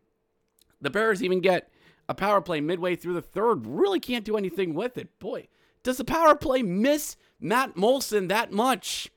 The 0.80 0.90
Bears 0.90 1.22
even 1.22 1.40
get 1.40 1.70
a 2.08 2.14
power 2.14 2.40
play 2.40 2.60
midway 2.60 2.96
through 2.96 3.14
the 3.14 3.22
third. 3.22 3.66
Really 3.66 4.00
can't 4.00 4.24
do 4.24 4.36
anything 4.36 4.74
with 4.74 4.96
it. 4.96 5.18
Boy, 5.18 5.48
does 5.82 5.98
the 5.98 6.04
power 6.04 6.34
play 6.34 6.62
miss 6.62 7.16
Matt 7.40 7.74
Moulson 7.74 8.28
that 8.28 8.52
much? 8.52 9.10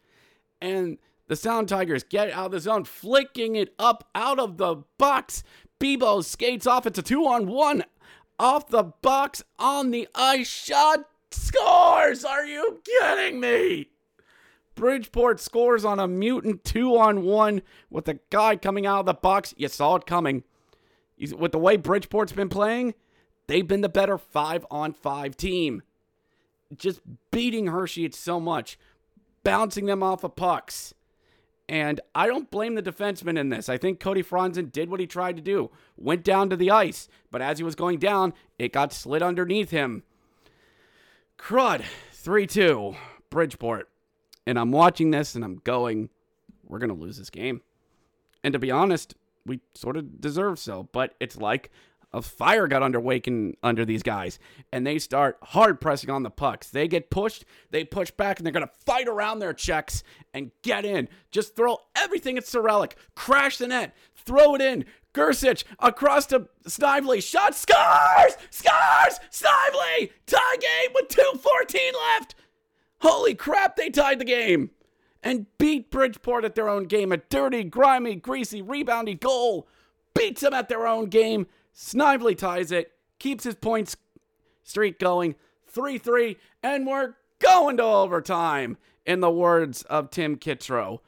And 0.59 0.97
the 1.27 1.35
Sound 1.35 1.69
Tigers 1.69 2.03
get 2.03 2.31
out 2.31 2.47
of 2.47 2.51
the 2.51 2.59
zone, 2.59 2.83
flicking 2.83 3.55
it 3.55 3.73
up 3.79 4.09
out 4.13 4.39
of 4.39 4.57
the 4.57 4.83
box. 4.97 5.43
Bebo 5.79 6.23
skates 6.23 6.67
off. 6.67 6.85
It's 6.85 6.99
a 6.99 7.01
two 7.01 7.25
on 7.25 7.47
one 7.47 7.85
off 8.41 8.67
the 8.67 8.83
box 8.83 9.43
on 9.59 9.91
the 9.91 10.07
ice. 10.15 10.47
Shot 10.47 11.05
scores. 11.29 12.25
Are 12.25 12.45
you 12.45 12.81
kidding 12.83 13.39
me? 13.39 13.89
Bridgeport 14.73 15.39
scores 15.39 15.85
on 15.85 15.99
a 15.99 16.07
mutant 16.07 16.63
two 16.63 16.97
on 16.97 17.21
one 17.21 17.61
with 17.91 18.07
a 18.07 18.19
guy 18.31 18.55
coming 18.55 18.87
out 18.87 19.01
of 19.01 19.05
the 19.05 19.13
box. 19.13 19.53
You 19.57 19.67
saw 19.67 19.95
it 19.95 20.07
coming. 20.07 20.43
With 21.37 21.51
the 21.51 21.59
way 21.59 21.77
Bridgeport's 21.77 22.31
been 22.31 22.49
playing, 22.49 22.95
they've 23.45 23.67
been 23.67 23.81
the 23.81 23.89
better 23.89 24.17
five 24.17 24.65
on 24.71 24.93
five 24.93 25.37
team. 25.37 25.83
Just 26.75 27.01
beating 27.29 27.67
Hershey 27.67 28.09
so 28.11 28.39
much, 28.39 28.79
bouncing 29.43 29.85
them 29.85 30.01
off 30.01 30.23
of 30.23 30.35
pucks. 30.35 30.95
And 31.71 32.01
I 32.13 32.27
don't 32.27 32.51
blame 32.51 32.75
the 32.75 32.83
defenseman 32.83 33.39
in 33.39 33.47
this. 33.47 33.69
I 33.69 33.77
think 33.77 34.01
Cody 34.01 34.21
Franzen 34.21 34.73
did 34.73 34.89
what 34.89 34.99
he 34.99 35.07
tried 35.07 35.37
to 35.37 35.41
do. 35.41 35.71
Went 35.95 36.21
down 36.21 36.49
to 36.49 36.57
the 36.57 36.69
ice, 36.69 37.07
but 37.31 37.41
as 37.41 37.59
he 37.59 37.63
was 37.63 37.75
going 37.75 37.97
down, 37.97 38.33
it 38.59 38.73
got 38.73 38.91
slid 38.91 39.23
underneath 39.23 39.69
him. 39.69 40.03
Crud, 41.39 41.85
3 42.11 42.45
2, 42.45 42.97
Bridgeport. 43.29 43.87
And 44.45 44.59
I'm 44.59 44.71
watching 44.71 45.11
this 45.11 45.33
and 45.33 45.45
I'm 45.45 45.61
going, 45.63 46.09
we're 46.67 46.79
going 46.79 46.93
to 46.93 47.01
lose 47.01 47.17
this 47.17 47.29
game. 47.29 47.61
And 48.43 48.51
to 48.51 48.59
be 48.59 48.69
honest, 48.69 49.15
we 49.45 49.61
sort 49.73 49.95
of 49.95 50.19
deserve 50.19 50.59
so. 50.59 50.89
But 50.91 51.15
it's 51.21 51.37
like 51.37 51.71
a 52.13 52.21
fire 52.21 52.67
got 52.67 52.83
underway 52.83 53.21
under 53.63 53.85
these 53.85 54.03
guys, 54.03 54.39
and 54.71 54.85
they 54.85 54.99
start 54.99 55.37
hard 55.41 55.79
pressing 55.79 56.09
on 56.09 56.23
the 56.23 56.29
pucks. 56.29 56.69
They 56.69 56.87
get 56.87 57.09
pushed, 57.09 57.45
they 57.69 57.83
push 57.83 58.11
back, 58.11 58.37
and 58.37 58.45
they're 58.45 58.53
gonna 58.53 58.69
fight 58.85 59.07
around 59.07 59.39
their 59.39 59.53
checks 59.53 60.03
and 60.33 60.51
get 60.61 60.85
in. 60.85 61.07
Just 61.31 61.55
throw 61.55 61.77
everything 61.95 62.37
at 62.37 62.45
Cyrillic, 62.45 62.97
crash 63.15 63.57
the 63.57 63.67
net, 63.67 63.95
throw 64.15 64.55
it 64.55 64.61
in. 64.61 64.85
Gersich 65.13 65.65
across 65.79 66.25
to 66.27 66.47
Snively, 66.65 67.19
shot, 67.19 67.53
scars, 67.53 68.37
scars, 68.49 69.19
Snively, 69.29 70.11
tie 70.25 70.57
game 70.59 70.91
with 70.93 71.09
2:14 71.09 71.93
left. 71.93 72.35
Holy 73.01 73.35
crap, 73.35 73.75
they 73.75 73.89
tied 73.89 74.19
the 74.19 74.25
game 74.25 74.71
and 75.23 75.45
beat 75.57 75.91
Bridgeport 75.91 76.45
at 76.45 76.55
their 76.55 76.69
own 76.69 76.85
game. 76.85 77.11
A 77.11 77.17
dirty, 77.17 77.63
grimy, 77.63 78.15
greasy, 78.15 78.61
reboundy 78.61 79.19
goal 79.19 79.67
beats 80.13 80.41
them 80.41 80.53
at 80.53 80.69
their 80.69 80.87
own 80.87 81.05
game. 81.07 81.47
Snively 81.73 82.35
ties 82.35 82.71
it, 82.71 82.91
keeps 83.19 83.43
his 83.43 83.55
points 83.55 83.95
streak 84.63 84.99
going 84.99 85.35
3 85.67 85.97
3, 85.97 86.37
and 86.63 86.85
we're 86.85 87.15
going 87.39 87.77
to 87.77 87.83
overtime, 87.83 88.77
in 89.05 89.19
the 89.19 89.31
words 89.31 89.83
of 89.83 90.09
Tim 90.09 90.37
Kitzrow. 90.37 90.99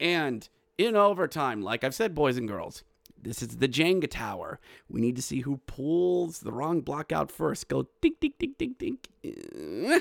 And 0.00 0.48
in 0.78 0.96
overtime, 0.96 1.62
like 1.62 1.84
I've 1.84 1.94
said, 1.94 2.14
boys 2.14 2.36
and 2.36 2.48
girls, 2.48 2.82
this 3.20 3.42
is 3.42 3.58
the 3.58 3.68
Jenga 3.68 4.10
tower. 4.10 4.58
We 4.88 5.00
need 5.00 5.16
to 5.16 5.22
see 5.22 5.40
who 5.40 5.58
pulls 5.66 6.40
the 6.40 6.52
wrong 6.52 6.80
block 6.80 7.12
out 7.12 7.30
first. 7.30 7.68
Go 7.68 7.88
ding, 8.00 8.14
ding, 8.20 8.34
ding, 8.38 8.54
ding, 8.58 8.74
ding. 8.78 8.98
Eh. 9.24 10.00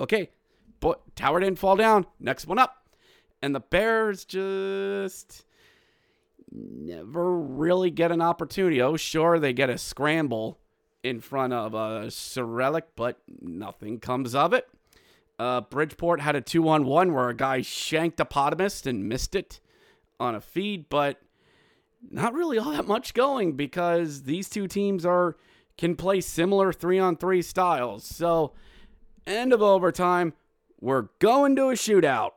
Okay, 0.00 0.30
but 0.80 1.14
tower 1.14 1.40
didn't 1.40 1.58
fall 1.58 1.76
down. 1.76 2.06
Next 2.18 2.46
one 2.46 2.58
up. 2.58 2.88
And 3.42 3.54
the 3.54 3.60
Bears 3.60 4.24
just 4.24 5.44
never 6.54 7.36
really 7.36 7.90
get 7.90 8.12
an 8.12 8.22
opportunity. 8.22 8.80
Oh, 8.80 8.96
sure, 8.96 9.38
they 9.38 9.52
get 9.52 9.70
a 9.70 9.78
scramble 9.78 10.58
in 11.02 11.20
front 11.20 11.52
of 11.52 11.74
uh, 11.74 12.08
Cyrillic, 12.08 12.96
but 12.96 13.18
nothing 13.40 14.00
comes 14.00 14.34
of 14.34 14.52
it. 14.52 14.68
Uh, 15.38 15.60
Bridgeport 15.60 16.20
had 16.20 16.36
a 16.36 16.40
two 16.40 16.68
on 16.68 16.84
one 16.84 17.12
where 17.12 17.28
a 17.28 17.36
guy 17.36 17.60
shanked 17.60 18.20
a 18.20 18.24
potamus 18.24 18.86
and 18.86 19.08
missed 19.08 19.34
it 19.34 19.60
on 20.20 20.34
a 20.34 20.40
feed, 20.40 20.88
but 20.88 21.20
not 22.10 22.34
really 22.34 22.58
all 22.58 22.70
that 22.70 22.86
much 22.86 23.14
going 23.14 23.52
because 23.54 24.22
these 24.22 24.48
two 24.48 24.68
teams 24.68 25.04
are 25.04 25.36
can 25.76 25.96
play 25.96 26.20
similar 26.20 26.72
three 26.72 27.00
on 27.00 27.16
three 27.16 27.42
styles. 27.42 28.04
So, 28.04 28.52
end 29.26 29.52
of 29.52 29.60
overtime. 29.60 30.34
We're 30.80 31.08
going 31.18 31.56
to 31.56 31.70
a 31.70 31.72
shootout. 31.72 32.32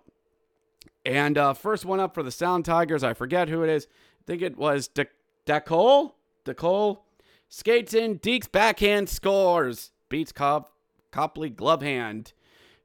And 1.05 1.37
uh, 1.37 1.53
first 1.53 1.85
one 1.85 1.99
up 1.99 2.13
for 2.13 2.23
the 2.23 2.31
Sound 2.31 2.65
Tigers. 2.65 3.03
I 3.03 3.13
forget 3.13 3.49
who 3.49 3.63
it 3.63 3.69
is. 3.69 3.87
Think 4.27 4.41
it 4.41 4.57
was 4.57 4.89
De- 4.89 5.07
Decole. 5.45 6.11
Decole 6.45 6.99
skates 7.47 7.93
in. 7.93 8.19
Deeks 8.19 8.51
backhand 8.51 9.09
scores. 9.09 9.91
Beats 10.09 10.31
Cop- 10.31 10.73
Copley 11.11 11.49
glove 11.49 11.81
hand. 11.81 12.33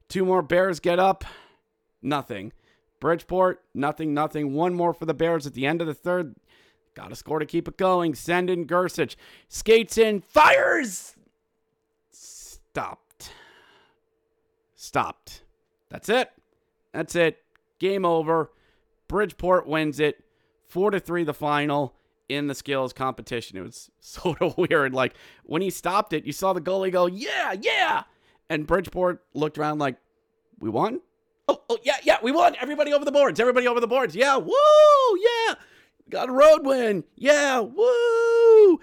Two 0.07 0.25
more 0.25 0.41
Bears 0.41 0.79
get 0.79 0.99
up. 0.99 1.25
Nothing. 2.01 2.53
Bridgeport, 2.99 3.61
nothing, 3.73 4.13
nothing. 4.13 4.53
One 4.53 4.73
more 4.73 4.93
for 4.93 5.05
the 5.05 5.13
Bears 5.13 5.45
at 5.45 5.53
the 5.53 5.65
end 5.65 5.81
of 5.81 5.87
the 5.87 5.93
third. 5.93 6.35
Got 6.93 7.09
to 7.09 7.15
score 7.15 7.39
to 7.39 7.45
keep 7.45 7.67
it 7.67 7.75
going. 7.75 8.15
Send 8.15 8.49
in 8.49 8.65
Gersich. 8.65 9.15
Skates 9.49 9.97
in. 9.97 10.21
Fires. 10.21 11.15
Stopped. 12.11 13.31
Stopped. 14.75 15.43
That's 15.89 16.07
it. 16.07 16.31
That's 16.93 17.15
it. 17.15 17.39
Game 17.79 18.05
over. 18.05 18.51
Bridgeport 19.09 19.67
wins 19.67 19.99
it. 19.99 20.22
Four 20.73 20.89
to 20.89 20.99
three, 20.99 21.23
the 21.23 21.35
final 21.35 21.93
in 22.27 22.47
the 22.47 22.55
skills 22.55 22.93
competition. 22.93 23.59
It 23.59 23.61
was 23.61 23.91
sort 23.99 24.41
of 24.41 24.57
weird. 24.57 24.91
Like 24.91 25.13
when 25.43 25.61
he 25.61 25.69
stopped 25.69 26.13
it, 26.13 26.25
you 26.25 26.33
saw 26.33 26.51
the 26.51 26.61
goalie 26.61 26.91
go, 26.91 27.05
"Yeah, 27.05 27.53
yeah," 27.61 28.05
and 28.49 28.65
Bridgeport 28.65 29.23
looked 29.35 29.59
around 29.59 29.77
like, 29.77 29.97
"We 30.59 30.71
won." 30.71 31.01
Oh, 31.47 31.61
oh 31.69 31.77
yeah, 31.83 31.97
yeah, 32.03 32.17
we 32.23 32.31
won. 32.31 32.55
Everybody 32.59 32.91
over 32.91 33.05
the 33.05 33.11
boards. 33.11 33.39
Everybody 33.39 33.67
over 33.67 33.79
the 33.79 33.87
boards. 33.87 34.15
Yeah, 34.15 34.37
woo, 34.37 35.19
yeah. 35.19 35.53
Got 36.09 36.29
a 36.29 36.31
road 36.31 36.65
win. 36.65 37.03
Yeah, 37.15 37.59
woo. 37.59 38.79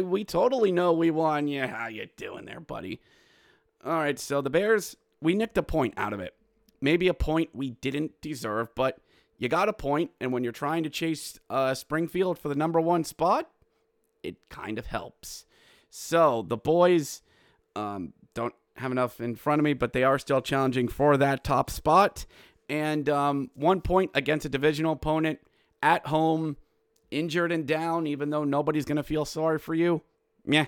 We 0.00 0.22
totally 0.22 0.70
know 0.70 0.92
we 0.92 1.10
won. 1.10 1.48
Yeah, 1.48 1.66
how 1.66 1.88
you 1.88 2.06
doing 2.16 2.44
there, 2.44 2.60
buddy? 2.60 3.00
All 3.84 3.94
right, 3.94 4.16
so 4.16 4.40
the 4.40 4.50
Bears, 4.50 4.96
we 5.20 5.34
nicked 5.34 5.58
a 5.58 5.62
point 5.64 5.94
out 5.96 6.12
of 6.12 6.20
it 6.20 6.36
maybe 6.82 7.08
a 7.08 7.14
point 7.14 7.48
we 7.54 7.70
didn't 7.70 8.20
deserve, 8.20 8.74
but 8.74 8.98
you 9.42 9.48
got 9.48 9.68
a 9.68 9.72
point, 9.72 10.12
and 10.20 10.32
when 10.32 10.44
you're 10.44 10.52
trying 10.52 10.84
to 10.84 10.88
chase 10.88 11.40
uh, 11.50 11.74
Springfield 11.74 12.38
for 12.38 12.48
the 12.48 12.54
number 12.54 12.80
one 12.80 13.02
spot, 13.02 13.50
it 14.22 14.36
kind 14.48 14.78
of 14.78 14.86
helps. 14.86 15.46
So 15.90 16.46
the 16.46 16.56
boys 16.56 17.22
um, 17.74 18.12
don't 18.34 18.54
have 18.76 18.92
enough 18.92 19.20
in 19.20 19.34
front 19.34 19.58
of 19.58 19.64
me, 19.64 19.72
but 19.72 19.94
they 19.94 20.04
are 20.04 20.16
still 20.16 20.42
challenging 20.42 20.86
for 20.86 21.16
that 21.16 21.42
top 21.42 21.70
spot. 21.70 22.24
And 22.68 23.08
um, 23.08 23.50
one 23.54 23.80
point 23.80 24.12
against 24.14 24.46
a 24.46 24.48
divisional 24.48 24.92
opponent 24.92 25.40
at 25.82 26.06
home, 26.06 26.56
injured 27.10 27.50
and 27.50 27.66
down, 27.66 28.06
even 28.06 28.30
though 28.30 28.44
nobody's 28.44 28.84
going 28.84 28.96
to 28.96 29.02
feel 29.02 29.24
sorry 29.24 29.58
for 29.58 29.74
you. 29.74 30.02
Yeah, 30.44 30.66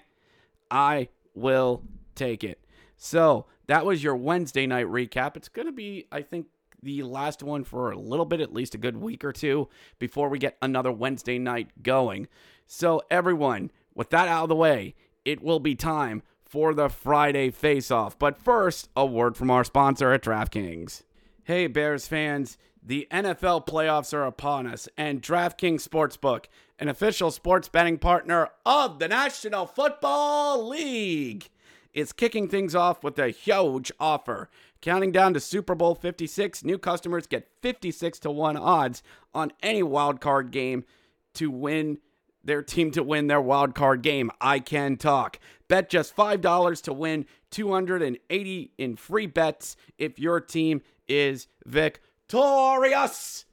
I 0.69 1.11
will 1.33 1.85
take 2.17 2.43
it. 2.43 2.59
So 2.97 3.47
that 3.69 3.87
was 3.87 4.03
your 4.03 4.17
Wednesday 4.17 4.67
night 4.67 4.87
recap. 4.87 5.37
It's 5.37 5.49
going 5.49 5.67
to 5.67 5.73
be, 5.73 6.07
I 6.11 6.23
think, 6.23 6.49
the 6.85 7.03
last 7.03 7.43
one 7.43 7.65
for 7.65 7.91
a 7.91 7.99
little 7.99 8.27
bit, 8.27 8.41
at 8.41 8.53
least 8.53 8.75
a 8.75 8.79
good 8.79 8.97
week 8.97 9.25
or 9.25 9.33
two, 9.33 9.69
before 9.99 10.29
we 10.29 10.39
get 10.39 10.57
another 10.63 10.93
Wednesday 10.93 11.39
night 11.39 11.83
going. 11.83 12.29
So, 12.67 13.03
everyone, 13.11 13.71
with 13.95 14.11
that 14.11 14.29
out 14.29 14.45
of 14.45 14.49
the 14.51 14.55
way, 14.55 14.95
it 15.25 15.43
will 15.43 15.61
be 15.61 15.75
time 15.75 16.23
for 16.45 16.75
the 16.75 16.89
Friday 16.89 17.51
face 17.51 17.91
off. 17.91 18.19
But 18.19 18.39
first, 18.39 18.89
a 18.97 19.05
word 19.05 19.37
from 19.37 19.51
our 19.51 19.65
sponsor 19.65 20.13
at 20.13 20.23
DraftKings. 20.23 21.03
Hey, 21.45 21.67
Bears 21.67 22.07
fans, 22.07 22.57
the 22.83 23.09
NFL 23.11 23.67
playoffs 23.67 24.13
are 24.13 24.25
upon 24.25 24.67
us, 24.67 24.89
and 24.97 25.23
DraftKings 25.23 25.87
Sportsbook, 25.87 26.47
an 26.79 26.89
official 26.89 27.31
sports 27.31 27.69
betting 27.69 27.99
partner 27.99 28.51
of 28.67 28.99
the 28.99 29.09
National 29.09 29.67
Football 29.67 30.69
League 30.69 31.49
is 31.95 32.13
kicking 32.13 32.49
things 32.49 32.75
off 32.75 33.03
with 33.03 33.19
a 33.19 33.31
huge 33.31 33.91
offer. 33.99 34.51
Counting 34.85 35.13
down 35.13 35.33
to 35.33 35.41
Super 35.41 35.75
Bowl 35.75 35.95
56, 35.95 36.63
new 36.63 36.77
customers 36.77 37.27
get 37.27 37.49
56 37.63 38.19
to 38.19 38.31
1 38.31 38.59
odds 38.59 39.03
on 39.33 39.51
any 39.63 39.83
wild 39.83 40.21
card 40.21 40.51
game 40.51 40.85
to 41.33 41.51
win 41.51 41.97
their 42.45 42.61
team 42.61 42.91
to 42.91 43.03
win 43.03 43.27
their 43.27 43.41
wild 43.41 43.75
card 43.75 44.03
game. 44.03 44.31
I 44.43 44.59
can 44.59 44.99
talk. 44.99 45.41
Bet 45.69 45.89
just 45.89 46.15
$5 46.15 46.83
to 46.83 46.93
win 46.93 47.25
280 47.51 48.73
in 48.77 48.97
free 48.97 49.27
bets 49.27 49.75
if 49.97 50.19
your 50.19 50.39
team 50.39 50.83
is 51.09 51.49
victorious. 51.65 53.47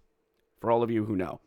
For 0.60 0.70
all 0.70 0.84
of 0.84 0.92
you 0.92 1.06
who 1.06 1.16
know. 1.16 1.40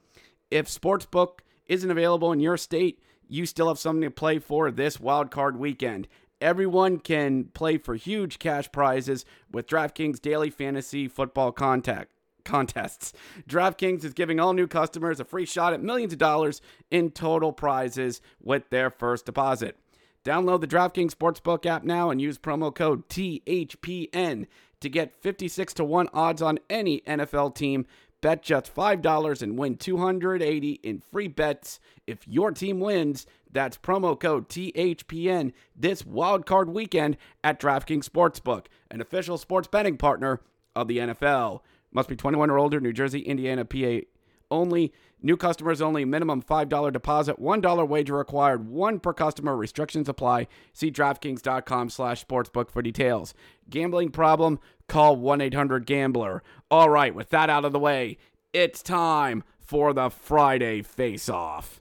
If 0.50 0.66
Sportsbook 0.66 1.40
isn't 1.66 1.90
available 1.90 2.32
in 2.32 2.40
your 2.40 2.56
state, 2.56 3.02
you 3.28 3.44
still 3.44 3.68
have 3.68 3.78
something 3.78 4.00
to 4.00 4.10
play 4.10 4.38
for 4.38 4.70
this 4.70 4.98
wild 4.98 5.30
card 5.30 5.58
weekend. 5.58 6.08
Everyone 6.40 6.98
can 6.98 7.44
play 7.54 7.78
for 7.78 7.94
huge 7.94 8.38
cash 8.38 8.70
prizes 8.72 9.24
with 9.50 9.66
DraftKings 9.66 10.20
daily 10.20 10.50
fantasy 10.50 11.08
football 11.08 11.52
contact 11.52 12.10
contests. 12.44 13.12
DraftKings 13.48 14.04
is 14.04 14.12
giving 14.12 14.38
all 14.38 14.52
new 14.52 14.66
customers 14.66 15.20
a 15.20 15.24
free 15.24 15.46
shot 15.46 15.72
at 15.72 15.82
millions 15.82 16.12
of 16.12 16.18
dollars 16.18 16.60
in 16.90 17.10
total 17.10 17.52
prizes 17.52 18.20
with 18.42 18.68
their 18.70 18.90
first 18.90 19.26
deposit. 19.26 19.78
Download 20.24 20.60
the 20.60 20.66
DraftKings 20.66 21.14
Sportsbook 21.14 21.66
app 21.66 21.84
now 21.84 22.10
and 22.10 22.20
use 22.20 22.38
promo 22.38 22.74
code 22.74 23.08
THPN 23.08 24.46
to 24.80 24.88
get 24.88 25.14
56 25.14 25.74
to 25.74 25.84
1 25.84 26.08
odds 26.14 26.42
on 26.42 26.58
any 26.70 27.00
NFL 27.02 27.54
team. 27.54 27.86
Bet 28.22 28.42
just 28.42 28.74
$5 28.74 29.42
and 29.42 29.58
win 29.58 29.76
280 29.76 30.80
in 30.82 30.98
free 30.98 31.28
bets 31.28 31.78
if 32.06 32.26
your 32.26 32.52
team 32.52 32.80
wins. 32.80 33.26
That's 33.54 33.78
promo 33.78 34.18
code 34.18 34.48
THPN 34.48 35.52
this 35.74 36.02
wildcard 36.02 36.66
weekend 36.66 37.16
at 37.42 37.58
DraftKings 37.58 38.08
Sportsbook, 38.08 38.66
an 38.90 39.00
official 39.00 39.38
sports 39.38 39.68
betting 39.68 39.96
partner 39.96 40.40
of 40.76 40.88
the 40.88 40.98
NFL. 40.98 41.60
Must 41.92 42.08
be 42.08 42.16
21 42.16 42.50
or 42.50 42.58
older, 42.58 42.80
New 42.80 42.92
Jersey, 42.92 43.20
Indiana, 43.20 43.64
PA 43.64 44.00
only. 44.50 44.92
New 45.22 45.36
customers 45.36 45.80
only. 45.80 46.04
Minimum 46.04 46.42
$5 46.42 46.92
deposit, 46.92 47.40
$1 47.40 47.88
wager 47.88 48.14
required, 48.16 48.68
one 48.68 48.98
per 48.98 49.12
customer. 49.12 49.56
Restrictions 49.56 50.08
apply. 50.08 50.48
See 50.72 50.90
DraftKings.com 50.90 51.90
slash 51.90 52.26
sportsbook 52.26 52.70
for 52.70 52.82
details. 52.82 53.34
Gambling 53.70 54.10
problem? 54.10 54.58
Call 54.88 55.16
1-800-GAMBLER. 55.16 56.42
All 56.70 56.90
right, 56.90 57.14
with 57.14 57.30
that 57.30 57.48
out 57.48 57.64
of 57.64 57.72
the 57.72 57.78
way, 57.78 58.18
it's 58.52 58.82
time 58.82 59.44
for 59.60 59.94
the 59.94 60.10
Friday 60.10 60.82
Face-Off. 60.82 61.80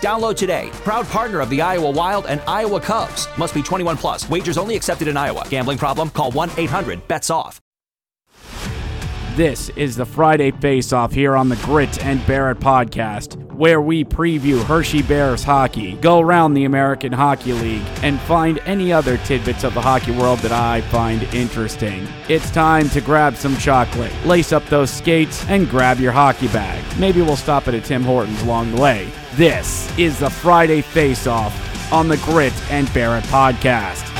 Download 0.00 0.36
today. 0.36 0.70
Proud 0.84 1.06
partner 1.06 1.40
of 1.40 1.50
the 1.50 1.60
Iowa 1.60 1.90
Wild 1.90 2.26
and 2.26 2.40
Iowa 2.46 2.80
Cubs. 2.80 3.28
Must 3.36 3.54
be 3.54 3.62
21 3.62 3.96
plus. 3.96 4.28
Wagers 4.28 4.58
only 4.58 4.76
accepted 4.76 5.08
in 5.08 5.16
Iowa. 5.16 5.46
Gambling 5.48 5.78
problem? 5.78 6.10
Call 6.10 6.30
1 6.30 6.50
800 6.56 7.06
BETS 7.06 7.30
OFF. 7.30 7.60
This 9.38 9.68
is 9.76 9.94
the 9.94 10.04
Friday 10.04 10.50
Face 10.50 10.92
Off 10.92 11.12
here 11.12 11.36
on 11.36 11.48
the 11.48 11.54
Grit 11.58 12.04
and 12.04 12.26
Barrett 12.26 12.58
podcast, 12.58 13.36
where 13.52 13.80
we 13.80 14.04
preview 14.04 14.60
Hershey 14.64 15.00
Bears 15.00 15.44
hockey, 15.44 15.92
go 15.98 16.18
around 16.18 16.54
the 16.54 16.64
American 16.64 17.12
Hockey 17.12 17.52
League, 17.52 17.86
and 18.02 18.18
find 18.22 18.58
any 18.66 18.92
other 18.92 19.16
tidbits 19.18 19.62
of 19.62 19.74
the 19.74 19.80
hockey 19.80 20.10
world 20.10 20.40
that 20.40 20.50
I 20.50 20.80
find 20.90 21.22
interesting. 21.32 22.08
It's 22.28 22.50
time 22.50 22.88
to 22.88 23.00
grab 23.00 23.36
some 23.36 23.56
chocolate, 23.58 24.12
lace 24.26 24.52
up 24.52 24.66
those 24.66 24.90
skates, 24.90 25.46
and 25.46 25.70
grab 25.70 26.00
your 26.00 26.10
hockey 26.10 26.48
bag. 26.48 26.82
Maybe 26.98 27.22
we'll 27.22 27.36
stop 27.36 27.68
at 27.68 27.74
a 27.74 27.80
Tim 27.80 28.02
Hortons 28.02 28.42
along 28.42 28.74
the 28.74 28.82
way. 28.82 29.08
This 29.34 29.96
is 29.96 30.18
the 30.18 30.30
Friday 30.30 30.80
Face 30.80 31.28
Off 31.28 31.92
on 31.92 32.08
the 32.08 32.16
Grit 32.16 32.52
and 32.72 32.92
Barrett 32.92 33.22
podcast. 33.26 34.17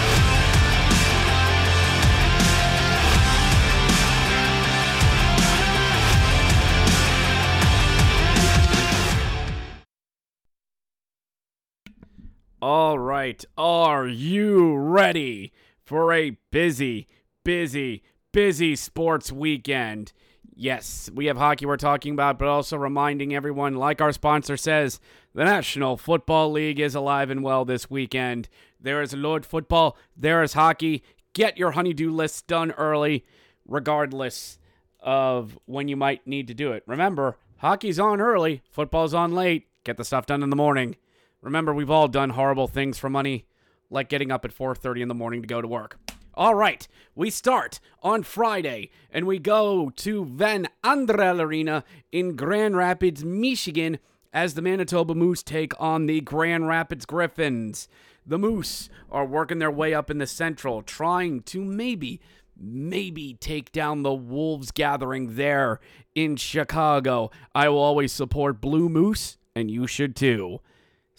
All 12.61 12.99
right, 12.99 13.45
are 13.57 14.09
you 14.09 14.75
ready 14.75 15.53
for 15.85 16.13
a 16.13 16.37
busy, 16.51 17.07
busy, 17.45 18.03
busy 18.33 18.75
sports 18.75 19.31
weekend? 19.31 20.13
Yes, 20.57 21.09
we 21.15 21.27
have 21.27 21.37
hockey 21.37 21.67
we're 21.67 21.77
talking 21.77 22.15
about, 22.15 22.37
but 22.37 22.49
also 22.49 22.77
reminding 22.77 23.33
everyone, 23.33 23.77
like 23.77 24.01
our 24.01 24.11
sponsor 24.11 24.57
says, 24.57 24.99
the 25.35 25.45
National 25.45 25.97
Football 25.97 26.51
League 26.51 26.81
is 26.81 26.97
alive 26.97 27.31
and 27.31 27.45
well 27.45 27.65
this 27.65 27.89
weekend. 27.89 28.49
There 28.81 29.03
is 29.03 29.15
Lord 29.15 29.47
Football, 29.47 29.97
there 30.17 30.43
is 30.43 30.55
hockey. 30.55 31.05
Get 31.35 31.59
your 31.59 31.71
honeydew 31.71 32.11
lists 32.11 32.43
done 32.43 32.73
early, 32.73 33.25
regardless 33.69 34.59
of 34.99 35.57
when 35.67 35.87
you 35.87 35.97
might 35.97 36.27
need 36.27 36.49
to 36.49 36.55
do 36.55 36.73
it. 36.73 36.83
Remember, 36.89 37.37
hockey's 37.59 38.01
on 38.01 38.21
early, 38.21 38.63
football's 38.69 39.15
on 39.15 39.33
late. 39.33 39.69
Get 39.85 39.97
the 39.97 40.05
stuff 40.05 40.27
done 40.27 40.43
in 40.43 40.51
the 40.51 40.57
morning. 40.57 40.97
Remember, 41.41 41.73
we've 41.73 41.91
all 41.91 42.09
done 42.09 42.31
horrible 42.31 42.67
things 42.67 42.99
for 42.99 43.09
money, 43.09 43.47
like 43.91 44.09
getting 44.09 44.31
up 44.33 44.45
at 44.45 44.53
4:30 44.53 45.03
in 45.03 45.09
the 45.09 45.15
morning 45.15 45.43
to 45.43 45.49
go 45.49 45.63
to 45.63 45.69
work. 45.69 45.99
All 46.35 46.55
right, 46.55 46.87
we 47.15 47.31
start 47.31 47.81
on 48.03 48.23
Friday 48.23 48.91
and 49.11 49.27
we 49.27 49.39
go 49.39 49.91
to 49.97 50.25
Van 50.25 50.69
Andel 50.85 51.41
Arena 51.41 51.83
in 52.13 52.37
Grand 52.37 52.77
Rapids, 52.77 53.25
Michigan, 53.25 53.99
as 54.33 54.55
the 54.55 54.63
Manitoba 54.63 55.15
Moose 55.15 55.43
take 55.43 55.73
on 55.81 56.07
the 56.07 56.21
Grand 56.21 56.69
Rapids 56.69 57.07
Griffins. 57.07 57.89
The 58.25 58.39
Moose 58.39 58.89
are 59.11 59.25
working 59.25 59.59
their 59.59 59.71
way 59.71 59.95
up 59.95 60.11
in 60.11 60.19
the 60.19 60.27
Central, 60.27 60.83
trying 60.83 61.43
to 61.43 61.65
maybe, 61.65 62.21
maybe 62.57 63.35
take 63.41 63.73
down 63.73 64.03
the 64.03 64.13
Wolves 64.13 64.71
gathering 64.71 65.35
there 65.37 65.81
in 66.15 66.37
Chicago. 66.37 67.31
I 67.55 67.69
will 67.69 67.79
always 67.79 68.13
support 68.13 68.61
Blue 68.61 68.89
Moose, 68.89 69.39
and 69.57 69.71
you 69.71 69.87
should 69.87 70.15
too. 70.15 70.61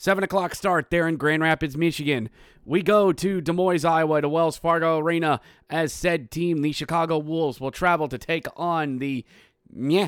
7 0.01 0.23
o'clock 0.23 0.55
start 0.55 0.91
there 0.91 1.09
in 1.09 1.17
Grand 1.17 1.43
Rapids, 1.43 1.75
Michigan. 1.75 2.29
We 2.63 2.81
go 2.81 3.11
to 3.11 3.41
Des 3.41 3.51
Moines, 3.51 3.83
Iowa, 3.83 4.21
to 4.21 4.29
Wells 4.29 4.57
Fargo 4.57 4.97
Arena 4.97 5.41
as 5.69 5.91
said 5.91 6.31
team, 6.31 6.61
the 6.61 6.71
Chicago 6.71 7.17
Wolves, 7.17 7.59
will 7.59 7.69
travel 7.69 8.07
to 8.07 8.17
take 8.17 8.47
on 8.55 8.99
the 8.99 9.25
meh, 9.69 10.07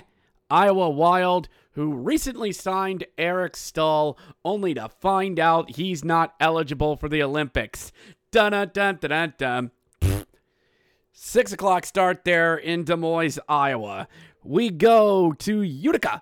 Iowa 0.50 0.90
Wild, 0.90 1.50
who 1.74 1.92
recently 1.94 2.54
signed 2.54 3.04
Eric 3.18 3.58
Staal, 3.58 4.18
only 4.46 4.74
to 4.76 4.88
find 4.88 5.38
out 5.38 5.72
he's 5.72 6.06
not 6.06 6.36
eligible 6.40 6.96
for 6.96 7.10
the 7.10 7.22
Olympics. 7.22 7.92
Dun 8.32 8.54
dun 8.54 8.72
dun 8.74 8.98
dun. 9.02 9.34
dun. 9.38 9.72
Six 11.12 11.52
o'clock 11.52 11.86
start 11.86 12.24
there 12.24 12.56
in 12.56 12.86
Des 12.86 12.96
Moines, 12.96 13.40
Iowa. 13.50 14.08
We 14.42 14.70
go 14.70 15.34
to 15.34 15.62
Utica 15.62 16.22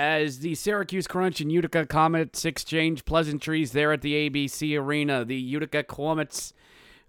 as 0.00 0.38
the 0.38 0.54
Syracuse 0.54 1.06
Crunch 1.06 1.42
and 1.42 1.52
Utica 1.52 1.84
Comets 1.84 2.46
exchange 2.46 3.04
pleasantries 3.04 3.72
there 3.72 3.92
at 3.92 4.00
the 4.00 4.30
ABC 4.30 4.80
Arena. 4.80 5.26
The 5.26 5.36
Utica 5.36 5.82
Comets 5.82 6.54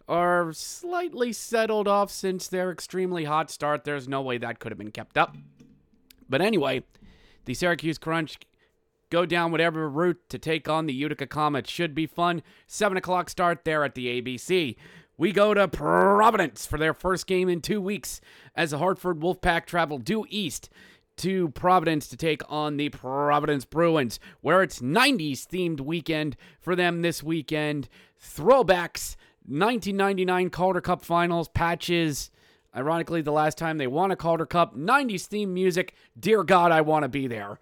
are 0.10 0.52
slightly 0.52 1.32
settled 1.32 1.88
off 1.88 2.12
since 2.12 2.50
their 2.50 2.70
extremely 2.70 3.24
hot 3.24 3.50
start. 3.50 3.86
There's 3.86 4.10
no 4.10 4.22
way 4.22 4.38
that 4.40 4.60
could 4.60 4.74
have 4.74 4.78
been 4.78 4.92
kept 4.92 5.18
up. 5.18 5.38
But 6.28 6.42
anyway, 6.42 6.84
the 7.46 7.54
Syracuse 7.54 7.98
Crunch 7.98 8.38
go 9.10 9.26
down 9.26 9.54
whatever 9.54 9.90
route 9.90 10.20
to 10.28 10.38
take 10.38 10.68
on 10.68 10.86
the 10.86 10.94
Utica 10.94 11.28
Comets. 11.28 11.72
Should 11.72 11.96
be 11.96 12.08
fun. 12.08 12.44
7 12.68 12.98
o'clock 12.98 13.30
start 13.30 13.64
there 13.64 13.86
at 13.86 13.96
the 13.96 14.22
ABC. 14.22 14.76
We 15.18 15.32
go 15.32 15.54
to 15.54 15.70
Providence 15.70 16.66
for 16.66 16.78
their 16.78 16.94
first 16.94 17.26
game 17.26 17.48
in 17.48 17.62
two 17.62 17.80
weeks 17.80 18.20
as 18.54 18.72
the 18.72 18.80
Hartford 18.80 19.22
Wolfpack 19.22 19.66
travel 19.66 19.98
due 19.98 20.26
east 20.28 20.70
to 21.22 21.50
Providence 21.50 22.08
to 22.08 22.18
take 22.18 22.42
on 22.50 22.78
the 22.78 22.90
Providence 22.90 23.64
Bruins, 23.64 24.20
where 24.42 24.64
it's 24.64 24.80
90s 24.80 25.46
themed 25.46 25.80
weekend 25.80 26.36
for 26.60 26.76
them 26.76 27.02
this 27.02 27.22
weekend. 27.22 27.88
Throwbacks, 28.20 29.16
1999 29.46 30.50
Calder 30.50 30.82
Cup 30.82 31.04
finals, 31.04 31.48
patches. 31.48 32.32
Ironically, 32.76 33.22
the 33.22 33.32
last 33.32 33.58
time 33.58 33.78
they 33.78 33.86
won 33.86 34.10
a 34.10 34.16
Calder 34.16 34.48
Cup, 34.48 34.76
90s 34.76 35.28
themed 35.28 35.50
music. 35.50 35.94
Dear 36.20 36.44
God, 36.44 36.72
I 36.72 36.82
want 36.82 37.04
to 37.04 37.10
be 37.10 37.28
there. 37.28 37.60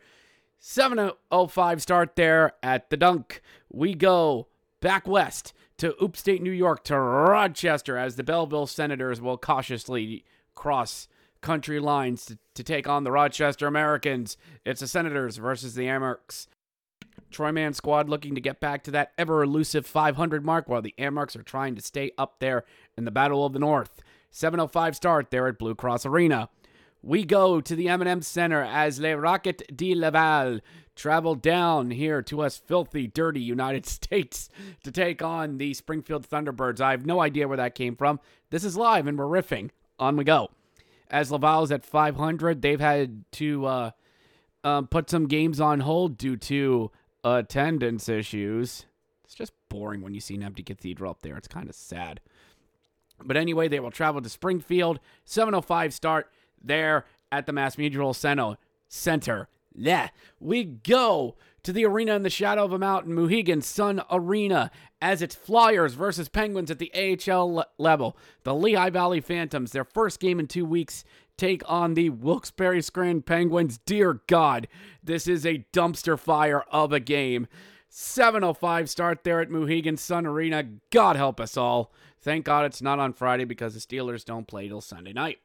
705 0.59 1.81
start 1.81 2.15
there 2.15 2.53
at 2.63 2.89
the 2.89 2.97
dunk. 2.97 3.41
We 3.69 3.93
go 3.93 4.47
back 4.79 5.05
west 5.05 5.53
to 5.79 5.97
upstate 5.97 6.41
New 6.41 6.51
York 6.51 6.85
to 6.85 6.97
Rochester 6.97 7.97
as 7.97 8.15
the 8.15 8.23
Belleville 8.23 8.67
Senators 8.67 9.19
will 9.19 9.37
cautiously 9.37 10.23
cross 10.55 11.09
country 11.41 11.79
lines 11.79 12.25
to, 12.25 12.37
to 12.55 12.63
take 12.63 12.87
on 12.87 13.03
the 13.03 13.11
Rochester 13.11 13.67
Americans. 13.67 14.37
It's 14.65 14.81
the 14.81 14.87
Senators 14.87 15.37
versus 15.37 15.75
the 15.75 15.87
Amerks. 15.87 16.47
Troy 17.31 17.51
Mann 17.51 17.73
squad 17.73 18.09
looking 18.09 18.35
to 18.35 18.41
get 18.41 18.59
back 18.59 18.83
to 18.83 18.91
that 18.91 19.11
ever 19.17 19.43
elusive 19.43 19.85
500 19.85 20.43
mark 20.43 20.67
while 20.67 20.81
the 20.81 20.95
Amerks 20.97 21.35
are 21.35 21.43
trying 21.43 21.75
to 21.75 21.81
stay 21.81 22.11
up 22.17 22.39
there 22.39 22.65
in 22.97 23.05
the 23.05 23.11
Battle 23.11 23.45
of 23.45 23.53
the 23.53 23.59
North. 23.59 24.01
7:05 24.31 24.95
start 24.95 25.31
there 25.31 25.47
at 25.47 25.57
Blue 25.57 25.75
Cross 25.75 26.05
Arena. 26.05 26.49
We 27.01 27.23
go 27.23 27.61
to 27.61 27.75
the 27.75 27.87
M&M 27.87 28.21
Center 28.21 28.61
as 28.61 28.99
Les 28.99 29.15
Rockets 29.15 29.63
de 29.73 29.95
Laval 29.95 30.59
travel 30.95 31.33
down 31.33 31.91
here 31.91 32.21
to 32.21 32.41
us 32.41 32.57
filthy, 32.57 33.07
dirty 33.07 33.39
United 33.39 33.85
States 33.87 34.49
to 34.83 34.91
take 34.91 35.21
on 35.21 35.57
the 35.57 35.73
Springfield 35.73 36.27
Thunderbirds. 36.27 36.81
I 36.81 36.91
have 36.91 37.05
no 37.05 37.21
idea 37.21 37.47
where 37.47 37.57
that 37.57 37.75
came 37.75 37.95
from. 37.95 38.19
This 38.49 38.63
is 38.63 38.75
live 38.75 39.07
and 39.07 39.17
we're 39.17 39.25
riffing. 39.25 39.69
On 39.97 40.15
we 40.15 40.23
go. 40.23 40.49
As 41.09 41.31
Laval's 41.31 41.71
at 41.71 41.85
500, 41.85 42.61
they've 42.61 42.79
had 42.79 43.23
to 43.33 43.65
uh, 43.65 43.91
um, 44.63 44.87
put 44.87 45.09
some 45.09 45.27
games 45.27 45.59
on 45.59 45.81
hold 45.81 46.17
due 46.17 46.37
to 46.37 46.91
attendance 47.23 48.07
issues. 48.07 48.85
It's 49.23 49.35
just 49.35 49.53
boring 49.69 50.01
when 50.01 50.13
you 50.13 50.19
see 50.19 50.35
an 50.35 50.43
empty 50.43 50.63
cathedral 50.63 51.11
up 51.11 51.21
there. 51.21 51.37
It's 51.37 51.47
kind 51.47 51.69
of 51.69 51.75
sad. 51.75 52.19
But 53.23 53.37
anyway, 53.37 53.67
they 53.67 53.79
will 53.79 53.91
travel 53.91 54.21
to 54.21 54.29
Springfield. 54.29 54.99
7:05 55.25 55.93
start 55.93 56.31
there 56.61 57.05
at 57.31 57.45
the 57.45 57.53
Mass 57.53 57.77
Mutual 57.77 58.13
Center. 58.13 58.57
Center. 58.87 59.49
Yeah, 59.75 60.09
we 60.39 60.63
go 60.63 61.35
to 61.63 61.73
the 61.73 61.85
arena 61.85 62.15
in 62.15 62.23
the 62.23 62.29
shadow 62.29 62.63
of 62.63 62.73
a 62.73 62.79
mountain, 62.79 63.13
Mohegan 63.13 63.61
Sun 63.61 64.01
Arena, 64.11 64.71
as 65.01 65.21
it's 65.21 65.35
Flyers 65.35 65.93
versus 65.93 66.29
Penguins 66.29 66.71
at 66.71 66.79
the 66.79 66.91
AHL 66.93 67.65
level. 67.77 68.17
The 68.43 68.55
Lehigh 68.55 68.89
Valley 68.89 69.21
Phantoms, 69.21 69.71
their 69.71 69.83
first 69.83 70.19
game 70.19 70.39
in 70.39 70.47
two 70.47 70.65
weeks, 70.65 71.03
take 71.37 71.61
on 71.67 71.93
the 71.93 72.09
Wilkes-Barre 72.09 72.81
Scranton 72.81 73.21
Penguins. 73.21 73.79
Dear 73.85 74.21
God, 74.27 74.67
this 75.03 75.27
is 75.27 75.45
a 75.45 75.65
dumpster 75.73 76.19
fire 76.19 76.63
of 76.71 76.91
a 76.91 76.99
game. 76.99 77.47
7:05 77.89 78.87
start 78.89 79.23
there 79.23 79.41
at 79.41 79.49
Mohegan 79.49 79.97
Sun 79.97 80.25
Arena. 80.25 80.63
God 80.91 81.15
help 81.15 81.39
us 81.39 81.57
all. 81.57 81.91
Thank 82.21 82.45
God 82.45 82.65
it's 82.65 82.81
not 82.81 82.99
on 82.99 83.13
Friday 83.13 83.45
because 83.45 83.73
the 83.73 83.79
Steelers 83.79 84.25
don't 84.25 84.47
play 84.47 84.67
till 84.67 84.81
Sunday 84.81 85.13
night. 85.13 85.39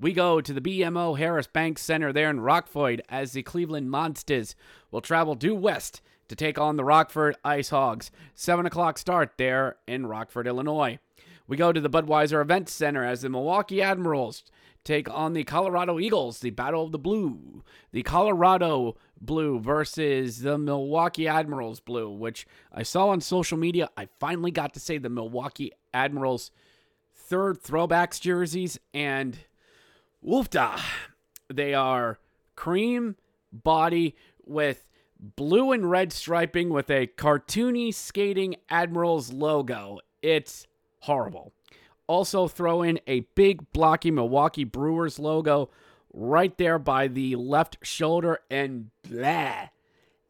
We 0.00 0.12
go 0.12 0.40
to 0.40 0.52
the 0.52 0.60
BMO 0.60 1.18
Harris 1.18 1.48
Bank 1.48 1.76
Center 1.76 2.12
there 2.12 2.30
in 2.30 2.38
Rockford 2.38 3.02
as 3.08 3.32
the 3.32 3.42
Cleveland 3.42 3.90
Monsters 3.90 4.54
will 4.92 5.00
travel 5.00 5.34
due 5.34 5.56
west 5.56 6.00
to 6.28 6.36
take 6.36 6.56
on 6.56 6.76
the 6.76 6.84
Rockford 6.84 7.34
Ice 7.44 7.70
Hogs. 7.70 8.12
7 8.36 8.64
o'clock 8.64 8.96
start 8.96 9.32
there 9.38 9.74
in 9.88 10.06
Rockford, 10.06 10.46
Illinois. 10.46 11.00
We 11.48 11.56
go 11.56 11.72
to 11.72 11.80
the 11.80 11.90
Budweiser 11.90 12.40
Event 12.40 12.68
Center 12.68 13.04
as 13.04 13.22
the 13.22 13.28
Milwaukee 13.28 13.82
Admirals 13.82 14.44
take 14.84 15.10
on 15.10 15.32
the 15.32 15.42
Colorado 15.42 15.98
Eagles, 15.98 16.38
the 16.38 16.50
Battle 16.50 16.84
of 16.84 16.92
the 16.92 16.98
Blue. 16.98 17.64
The 17.90 18.04
Colorado 18.04 18.96
Blue 19.20 19.58
versus 19.58 20.42
the 20.42 20.58
Milwaukee 20.58 21.26
Admirals 21.26 21.80
Blue, 21.80 22.08
which 22.08 22.46
I 22.70 22.84
saw 22.84 23.08
on 23.08 23.20
social 23.20 23.58
media. 23.58 23.90
I 23.96 24.08
finally 24.20 24.52
got 24.52 24.74
to 24.74 24.80
say 24.80 24.98
the 24.98 25.08
Milwaukee 25.08 25.72
Admirals 25.92 26.52
third 27.12 27.60
throwbacks 27.60 28.20
jerseys, 28.20 28.78
and 28.94 29.38
woofda, 30.24 30.80
they 31.52 31.74
are 31.74 32.18
cream 32.56 33.16
body 33.52 34.16
with 34.44 34.86
blue 35.18 35.72
and 35.72 35.90
red 35.90 36.12
striping 36.12 36.70
with 36.70 36.90
a 36.90 37.06
cartoony 37.06 37.92
skating 37.92 38.56
Admirals 38.68 39.32
logo. 39.32 39.98
It's 40.22 40.66
horrible. 41.00 41.52
Also, 42.06 42.48
throw 42.48 42.82
in 42.82 43.00
a 43.06 43.20
big 43.34 43.70
blocky 43.72 44.10
Milwaukee 44.10 44.64
Brewers 44.64 45.18
logo 45.18 45.70
right 46.12 46.56
there 46.56 46.78
by 46.78 47.06
the 47.06 47.36
left 47.36 47.76
shoulder, 47.82 48.40
and 48.50 48.90
blah, 49.02 49.68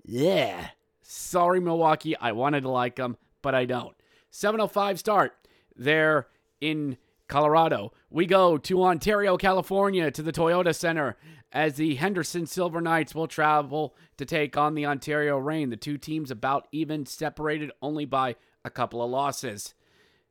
yeah. 0.05 0.71
Sorry, 1.03 1.61
Milwaukee. 1.61 2.17
I 2.17 2.33
wanted 2.33 2.63
to 2.63 2.69
like 2.69 2.97
them, 2.97 3.17
but 3.43 3.55
I 3.55 3.65
don't. 3.65 3.95
7:05 4.33 4.99
start 4.99 5.35
there 5.77 6.27
in 6.61 6.97
Colorado. 7.29 7.93
We 8.11 8.27
go 8.27 8.59
to 8.59 8.85
Ontario, 8.85 9.37
California, 9.37 10.11
to 10.11 10.23
the 10.23 10.33
Toyota 10.33 10.75
Center 10.75 11.17
as 11.53 11.75
the 11.75 11.95
Henderson 11.95 12.47
Silver 12.47 12.81
Knights 12.81 13.15
will 13.15 13.27
travel 13.27 13.95
to 14.17 14.25
take 14.25 14.57
on 14.57 14.75
the 14.75 14.87
Ontario 14.87 15.39
Reign. 15.39 15.71
The 15.71 15.77
two 15.77 15.99
teams 15.99 16.31
about 16.31 16.69
even, 16.73 17.07
separated 17.07 17.71
only 17.81 18.05
by 18.05 18.37
a 18.65 18.71
couple 18.71 19.03
of 19.03 19.11
losses. 19.11 19.75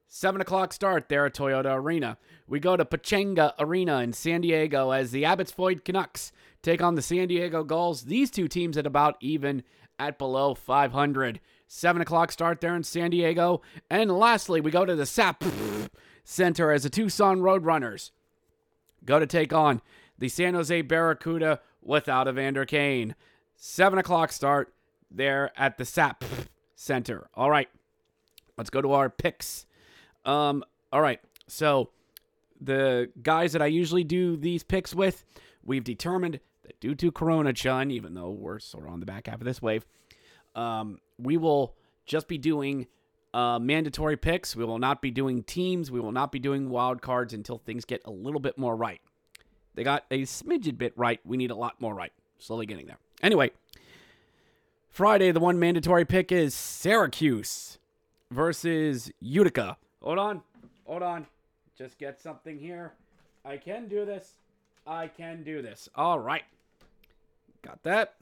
7 0.10 0.40
o'clock 0.40 0.72
start 0.72 1.10
there 1.10 1.26
at 1.26 1.34
Toyota 1.34 1.76
Arena. 1.76 2.18
We 2.48 2.60
go 2.60 2.78
to 2.78 2.86
Pechanga 2.86 3.54
Arena 3.60 4.00
in 4.00 4.14
San 4.14 4.42
Diego 4.42 4.92
as 4.92 5.12
the 5.12 5.26
Abbotsford 5.26 5.84
Canucks 5.84 6.32
take 6.62 6.82
on 6.82 6.96
the 6.96 7.02
San 7.02 7.28
Diego 7.28 7.64
Gulls. 7.64 8.04
These 8.04 8.32
two 8.32 8.48
teams 8.48 8.78
at 8.78 8.86
about 8.86 9.18
even 9.20 9.64
at 10.00 10.18
below 10.18 10.54
500. 10.54 11.40
7 11.68 12.02
o'clock 12.02 12.32
start 12.32 12.62
there 12.62 12.76
in 12.76 12.84
San 12.84 13.12
Diego. 13.12 13.62
And 13.90 14.10
lastly, 14.12 14.62
we 14.62 14.72
go 14.72 14.86
to 14.86 14.96
the 14.96 15.06
SAP 15.06 15.44
Center 16.30 16.74
as 16.74 16.84
the 16.84 16.90
Tucson 16.90 17.40
Roadrunners 17.40 18.12
go 19.06 19.18
to 19.18 19.26
take 19.26 19.54
on 19.54 19.82
the 20.20 20.28
San 20.28 20.56
Jose 20.56 20.82
Barracuda 20.82 21.62
without 21.82 22.28
Evander 22.28 22.66
Kane. 22.66 23.16
7 23.56 23.98
o'clock 23.98 24.34
start 24.34 24.74
there 25.10 25.54
at 25.56 25.78
the 25.78 25.86
SAP 25.86 26.26
Center. 26.76 27.30
All 27.34 27.50
right, 27.50 27.70
let's 28.58 28.70
go 28.70 28.82
to 28.82 28.92
our 28.92 29.10
picks. 29.10 29.66
Um, 30.26 30.66
all 30.92 31.00
right. 31.00 31.22
So 31.48 31.92
the 32.60 33.10
guys 33.24 33.54
that 33.54 33.62
I 33.62 33.68
usually 33.68 34.04
do 34.04 34.36
these 34.36 34.63
picks 34.63 34.94
with, 34.94 35.24
we've 35.63 35.86
determined 35.86 36.42
that 36.63 36.78
due 36.82 36.94
to 36.96 37.10
Corona, 37.10 37.54
Chun, 37.54 37.90
even 37.90 38.16
though 38.16 38.32
we're 38.32 38.60
sort 38.60 38.86
of 38.86 38.92
on 38.92 39.00
the 39.00 39.06
back 39.06 39.28
half 39.28 39.40
of 39.40 39.46
this 39.46 39.62
wave, 39.62 39.86
um, 40.56 41.00
we 41.18 41.38
will 41.38 41.74
just 42.06 42.28
be 42.28 42.38
doing 42.38 42.88
uh, 43.34 43.60
mandatory 43.60 44.18
picks. 44.18 44.56
We 44.56 44.66
will 44.66 44.80
not 44.80 45.02
be 45.02 45.12
doing 45.12 45.44
teams. 45.44 45.92
We 45.92 46.00
will 46.00 46.12
not 46.12 46.32
be 46.32 46.40
doing 46.40 46.70
wild 46.70 47.02
cards 47.02 47.34
until 47.34 47.58
things 47.58 47.86
get 47.86 48.02
a 48.06 48.12
little 48.12 48.40
bit 48.40 48.58
more 48.58 48.76
right. 48.76 49.02
They 49.76 49.84
got 49.84 50.06
a 50.10 50.24
smidgen 50.24 50.78
bit 50.78 50.94
right. 50.96 51.20
We 51.24 51.38
need 51.38 51.52
a 51.52 51.56
lot 51.56 51.80
more 51.80 51.94
right. 51.94 52.12
Slowly 52.40 52.66
getting 52.66 52.88
there. 52.88 52.98
Anyway, 53.22 53.52
Friday, 54.90 55.32
the 55.32 55.40
one 55.40 55.60
mandatory 55.60 56.06
pick 56.06 56.32
is 56.32 56.54
Syracuse 56.54 57.78
versus 58.32 59.12
Utica. 59.20 59.78
Hold 60.02 60.20
on. 60.20 60.42
Hold 60.86 61.04
on. 61.04 61.28
Just 61.78 62.00
get 62.00 62.20
something 62.20 62.58
here. 62.58 62.94
I 63.46 63.58
can 63.58 63.88
do 63.88 64.06
this. 64.06 64.34
I 64.86 65.08
can 65.08 65.44
do 65.44 65.62
this. 65.62 65.90
All 65.96 66.20
right. 66.20 66.44
Got 67.62 67.84
that. 67.84 68.16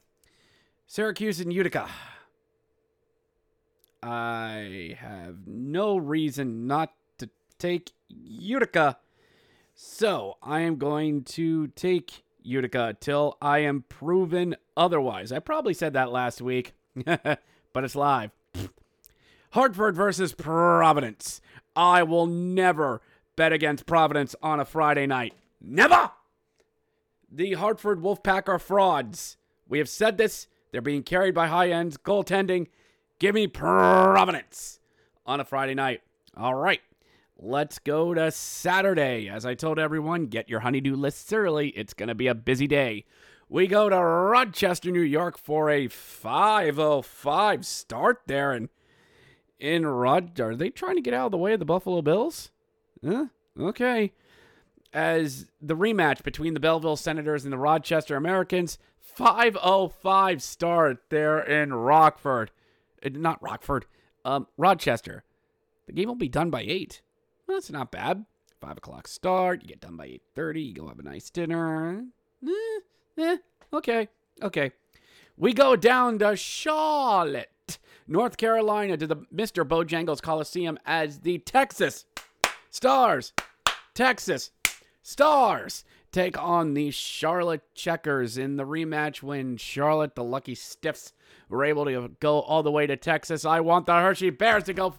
Syracuse 0.86 1.40
and 1.40 1.52
Utica. 1.52 1.88
I 4.06 4.96
have 5.00 5.46
no 5.46 5.96
reason 5.96 6.66
not 6.66 6.92
to 7.18 7.28
take 7.58 7.92
Utica. 8.08 8.98
So 9.74 10.36
I 10.42 10.60
am 10.60 10.76
going 10.76 11.24
to 11.24 11.66
take 11.68 12.22
Utica 12.42 12.96
till 13.00 13.36
I 13.42 13.58
am 13.58 13.84
proven 13.88 14.54
otherwise. 14.76 15.32
I 15.32 15.40
probably 15.40 15.74
said 15.74 15.94
that 15.94 16.12
last 16.12 16.40
week, 16.40 16.74
but 17.04 17.40
it's 17.74 17.96
live. 17.96 18.30
Hartford 19.50 19.96
versus 19.96 20.32
Providence. 20.34 21.40
I 21.74 22.04
will 22.04 22.26
never 22.26 23.02
bet 23.34 23.52
against 23.52 23.86
Providence 23.86 24.36
on 24.42 24.60
a 24.60 24.64
Friday 24.64 25.06
night. 25.06 25.34
Never! 25.60 26.12
The 27.30 27.54
Hartford 27.54 28.00
Wolfpack 28.00 28.48
are 28.48 28.58
frauds. 28.58 29.36
We 29.68 29.78
have 29.78 29.88
said 29.88 30.16
this. 30.16 30.46
They're 30.70 30.80
being 30.80 31.02
carried 31.02 31.34
by 31.34 31.48
high 31.48 31.70
ends, 31.70 31.96
goaltending. 31.96 32.68
Give 33.18 33.34
me 33.34 33.46
Providence 33.46 34.78
on 35.24 35.40
a 35.40 35.44
Friday 35.44 35.74
night. 35.74 36.02
All 36.36 36.54
right. 36.54 36.80
Let's 37.38 37.78
go 37.78 38.12
to 38.12 38.30
Saturday. 38.30 39.28
As 39.28 39.46
I 39.46 39.54
told 39.54 39.78
everyone, 39.78 40.26
get 40.26 40.48
your 40.48 40.60
honeydew 40.60 40.96
lists 40.96 41.32
early. 41.32 41.68
It's 41.70 41.94
going 41.94 42.08
to 42.08 42.14
be 42.14 42.26
a 42.26 42.34
busy 42.34 42.66
day. 42.66 43.04
We 43.48 43.66
go 43.66 43.88
to 43.88 43.98
Rochester, 43.98 44.90
New 44.90 45.00
York 45.00 45.38
for 45.38 45.70
a 45.70 45.88
505 45.88 47.64
start 47.64 48.22
there. 48.26 48.52
And 48.52 48.68
in 49.58 49.86
Rod, 49.86 50.38
are 50.38 50.54
they 50.54 50.70
trying 50.70 50.96
to 50.96 51.02
get 51.02 51.14
out 51.14 51.26
of 51.26 51.32
the 51.32 51.38
way 51.38 51.54
of 51.54 51.58
the 51.58 51.64
Buffalo 51.64 52.02
Bills? 52.02 52.50
Huh? 53.04 53.26
Okay. 53.58 54.12
As 54.92 55.46
the 55.60 55.76
rematch 55.76 56.22
between 56.22 56.54
the 56.54 56.60
Belleville 56.60 56.96
Senators 56.96 57.44
and 57.44 57.52
the 57.52 57.58
Rochester 57.58 58.16
Americans, 58.16 58.78
505 58.98 60.42
start 60.42 61.02
there 61.08 61.40
in 61.40 61.72
Rockford. 61.72 62.50
Uh, 63.04 63.10
not 63.12 63.42
Rockford, 63.42 63.86
um, 64.24 64.46
Rochester. 64.56 65.24
The 65.86 65.92
game 65.92 66.08
will 66.08 66.14
be 66.14 66.28
done 66.28 66.50
by 66.50 66.62
8. 66.62 67.02
Well, 67.46 67.56
that's 67.56 67.70
not 67.70 67.92
bad. 67.92 68.24
5 68.60 68.78
o'clock 68.78 69.06
start. 69.06 69.62
You 69.62 69.68
get 69.68 69.80
done 69.80 69.96
by 69.96 70.08
8.30. 70.36 70.66
You 70.66 70.74
go 70.74 70.88
have 70.88 70.98
a 70.98 71.02
nice 71.02 71.30
dinner. 71.30 72.04
Eh, 72.46 72.80
eh, 73.18 73.36
okay, 73.72 74.08
okay. 74.42 74.72
We 75.36 75.52
go 75.52 75.76
down 75.76 76.18
to 76.20 76.34
Charlotte, 76.34 77.78
North 78.08 78.36
Carolina 78.36 78.96
to 78.96 79.06
the 79.06 79.16
Mr. 79.34 79.66
Bojangles 79.66 80.22
Coliseum 80.22 80.78
as 80.86 81.20
the 81.20 81.38
Texas 81.38 82.06
Stars, 82.70 83.32
Texas 83.94 84.50
Stars 85.02 85.84
take 86.16 86.42
on 86.42 86.72
the 86.72 86.90
Charlotte 86.90 87.60
Checkers 87.74 88.38
in 88.38 88.56
the 88.56 88.64
rematch 88.64 89.22
when 89.22 89.58
Charlotte, 89.58 90.14
the 90.14 90.24
lucky 90.24 90.54
stiffs, 90.54 91.12
were 91.50 91.62
able 91.62 91.84
to 91.84 92.10
go 92.20 92.40
all 92.40 92.62
the 92.62 92.70
way 92.70 92.86
to 92.86 92.96
Texas. 92.96 93.44
I 93.44 93.60
want 93.60 93.84
the 93.84 93.92
Hershey 93.92 94.30
Bears 94.30 94.64
to 94.64 94.72
go 94.72 94.94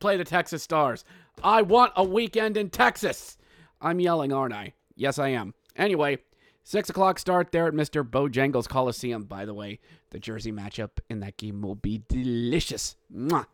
play 0.00 0.16
the 0.16 0.24
Texas 0.24 0.62
Stars. 0.62 1.04
I 1.42 1.60
want 1.60 1.92
a 1.96 2.02
weekend 2.02 2.56
in 2.56 2.70
Texas. 2.70 3.36
I'm 3.82 4.00
yelling, 4.00 4.32
aren't 4.32 4.54
I? 4.54 4.72
Yes, 4.96 5.18
I 5.18 5.28
am. 5.28 5.52
Anyway, 5.76 6.16
6 6.62 6.88
o'clock 6.88 7.18
start 7.18 7.52
there 7.52 7.66
at 7.66 7.74
Mr. 7.74 8.02
Bojangles 8.02 8.66
Coliseum. 8.66 9.24
By 9.24 9.44
the 9.44 9.52
way, 9.52 9.80
the 10.12 10.18
Jersey 10.18 10.50
matchup 10.50 10.92
in 11.10 11.20
that 11.20 11.36
game 11.36 11.60
will 11.60 11.74
be 11.74 12.02
delicious. 12.08 12.96
Mwah. 13.14 13.44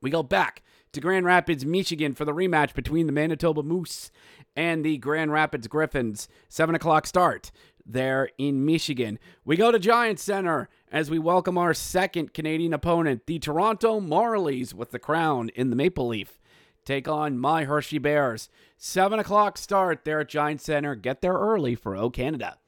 We 0.00 0.08
go 0.08 0.22
back 0.22 0.62
to 0.92 1.00
Grand 1.00 1.24
Rapids, 1.24 1.64
Michigan 1.64 2.12
for 2.12 2.26
the 2.26 2.34
rematch 2.34 2.74
between 2.74 3.06
the 3.06 3.12
Manitoba 3.12 3.62
Moose 3.62 4.10
and 4.54 4.84
the 4.84 4.98
Grand 4.98 5.32
Rapids 5.32 5.66
Griffins. 5.66 6.28
7 6.50 6.74
o'clock 6.74 7.06
start 7.06 7.50
there 7.86 8.28
in 8.36 8.66
Michigan. 8.66 9.18
We 9.42 9.56
go 9.56 9.72
to 9.72 9.78
Giant 9.78 10.20
Center 10.20 10.68
as 10.90 11.10
we 11.10 11.18
welcome 11.18 11.56
our 11.56 11.72
second 11.72 12.34
Canadian 12.34 12.74
opponent, 12.74 13.22
the 13.26 13.38
Toronto 13.38 14.00
Marlies, 14.00 14.74
with 14.74 14.90
the 14.90 14.98
crown 14.98 15.48
in 15.54 15.70
the 15.70 15.76
Maple 15.76 16.08
Leaf. 16.08 16.38
Take 16.84 17.08
on 17.08 17.38
my 17.38 17.64
Hershey 17.64 17.98
Bears. 17.98 18.50
7 18.76 19.18
o'clock 19.18 19.56
start 19.56 20.04
there 20.04 20.20
at 20.20 20.28
Giant 20.28 20.60
Center. 20.60 20.94
Get 20.94 21.22
there 21.22 21.32
early 21.32 21.74
for 21.74 21.96
O 21.96 22.10
Canada. 22.10 22.58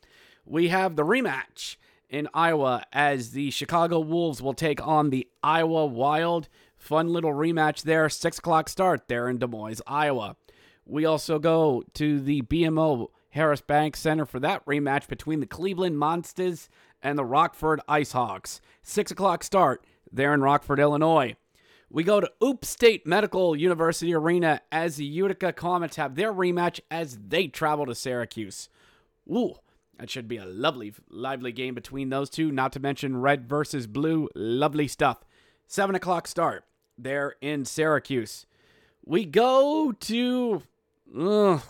We 0.46 0.68
have 0.68 0.96
the 0.96 1.04
rematch 1.04 1.76
in 2.08 2.28
Iowa 2.32 2.84
as 2.92 3.32
the 3.32 3.50
Chicago 3.50 3.98
Wolves 4.00 4.40
will 4.40 4.54
take 4.54 4.84
on 4.86 5.10
the 5.10 5.28
Iowa 5.42 5.84
Wild. 5.84 6.48
Fun 6.84 7.08
little 7.08 7.32
rematch 7.32 7.84
there. 7.84 8.10
6 8.10 8.38
o'clock 8.38 8.68
start 8.68 9.08
there 9.08 9.26
in 9.26 9.38
Des 9.38 9.46
Moines, 9.46 9.80
Iowa. 9.86 10.36
We 10.84 11.06
also 11.06 11.38
go 11.38 11.82
to 11.94 12.20
the 12.20 12.42
BMO 12.42 13.08
Harris 13.30 13.62
Bank 13.62 13.96
Center 13.96 14.26
for 14.26 14.38
that 14.40 14.62
rematch 14.66 15.08
between 15.08 15.40
the 15.40 15.46
Cleveland 15.46 15.98
Monsters 15.98 16.68
and 17.02 17.16
the 17.18 17.24
Rockford 17.24 17.80
IceHogs. 17.88 18.60
6 18.82 19.10
o'clock 19.12 19.42
start 19.42 19.86
there 20.12 20.34
in 20.34 20.42
Rockford, 20.42 20.78
Illinois. 20.78 21.36
We 21.88 22.04
go 22.04 22.20
to 22.20 22.30
Upstate 22.42 23.06
Medical 23.06 23.56
University 23.56 24.12
Arena 24.12 24.60
as 24.70 24.96
the 24.96 25.06
Utica 25.06 25.54
Comets 25.54 25.96
have 25.96 26.16
their 26.16 26.34
rematch 26.34 26.80
as 26.90 27.18
they 27.28 27.46
travel 27.46 27.86
to 27.86 27.94
Syracuse. 27.94 28.68
Ooh, 29.30 29.54
that 29.98 30.10
should 30.10 30.28
be 30.28 30.36
a 30.36 30.44
lovely, 30.44 30.92
lively 31.08 31.50
game 31.50 31.74
between 31.74 32.10
those 32.10 32.28
two, 32.28 32.52
not 32.52 32.72
to 32.72 32.78
mention 32.78 33.22
red 33.22 33.48
versus 33.48 33.86
blue. 33.86 34.28
Lovely 34.34 34.86
stuff. 34.86 35.24
7 35.66 35.94
o'clock 35.94 36.28
start 36.28 36.66
there 36.96 37.34
in 37.40 37.64
Syracuse. 37.64 38.46
We 39.04 39.24
go 39.24 39.92
to 39.92 40.62
ugh, 41.18 41.62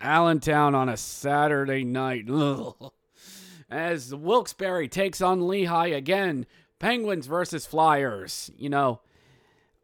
Allentown 0.00 0.74
on 0.74 0.88
a 0.88 0.96
Saturday 0.96 1.84
night. 1.84 2.26
Ugh. 2.30 2.92
As 3.70 4.14
Wilkes-Barre 4.14 4.88
takes 4.88 5.20
on 5.20 5.48
Lehigh 5.48 5.88
again. 5.88 6.46
Penguins 6.78 7.26
versus 7.26 7.64
Flyers. 7.64 8.50
You 8.58 8.68
know, 8.68 9.00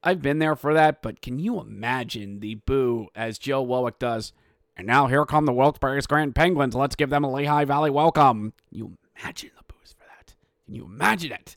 I've 0.02 0.20
been 0.20 0.38
there 0.38 0.56
for 0.56 0.74
that, 0.74 1.00
but 1.00 1.22
can 1.22 1.38
you 1.38 1.60
imagine 1.60 2.40
the 2.40 2.56
boo 2.56 3.08
as 3.14 3.38
Joe 3.38 3.64
Wowick 3.64 3.98
does? 3.98 4.32
And 4.76 4.86
now 4.86 5.06
here 5.06 5.24
come 5.24 5.46
the 5.46 5.52
Wilkes-Barre 5.52 6.00
Grand 6.02 6.34
Penguins. 6.34 6.74
Let's 6.74 6.96
give 6.96 7.10
them 7.10 7.24
a 7.24 7.32
Lehigh 7.32 7.64
Valley 7.64 7.90
welcome. 7.90 8.52
Can 8.68 8.78
you 8.78 8.98
imagine 9.18 9.50
the 9.56 9.64
boos 9.72 9.94
for 9.96 10.04
that? 10.04 10.34
Can 10.66 10.74
you 10.74 10.84
imagine 10.84 11.32
it? 11.32 11.56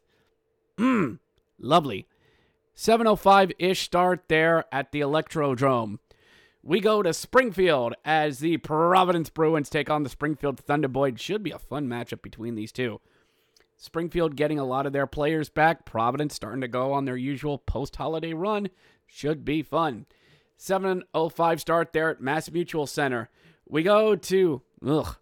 Mmm, 0.77 1.19
lovely. 1.59 2.07
7.05-ish 2.75 3.81
start 3.81 4.23
there 4.27 4.65
at 4.71 4.91
the 4.91 5.01
Electrodrome. 5.01 5.99
We 6.61 6.79
go 6.79 7.03
to 7.03 7.13
Springfield 7.13 7.93
as 8.05 8.39
the 8.39 8.57
Providence 8.57 9.29
Bruins 9.29 9.69
take 9.69 9.89
on 9.89 10.03
the 10.03 10.09
Springfield 10.09 10.59
Thunderboys. 10.59 11.19
Should 11.19 11.43
be 11.43 11.51
a 11.51 11.59
fun 11.59 11.87
matchup 11.87 12.21
between 12.21 12.55
these 12.55 12.71
two. 12.71 13.01
Springfield 13.75 14.35
getting 14.35 14.59
a 14.59 14.65
lot 14.65 14.85
of 14.85 14.93
their 14.93 15.07
players 15.07 15.49
back. 15.49 15.85
Providence 15.85 16.33
starting 16.33 16.61
to 16.61 16.67
go 16.67 16.93
on 16.93 17.05
their 17.05 17.17
usual 17.17 17.57
post 17.57 17.97
holiday 17.97 18.33
run. 18.33 18.69
Should 19.05 19.43
be 19.43 19.61
fun. 19.61 20.05
7.05 20.57 21.59
start 21.59 21.91
there 21.91 22.09
at 22.09 22.21
Mass 22.21 22.49
Mutual 22.49 22.87
Center. 22.87 23.29
We 23.67 23.83
go 23.83 24.15
to 24.15 24.61
ugh, 24.85 25.17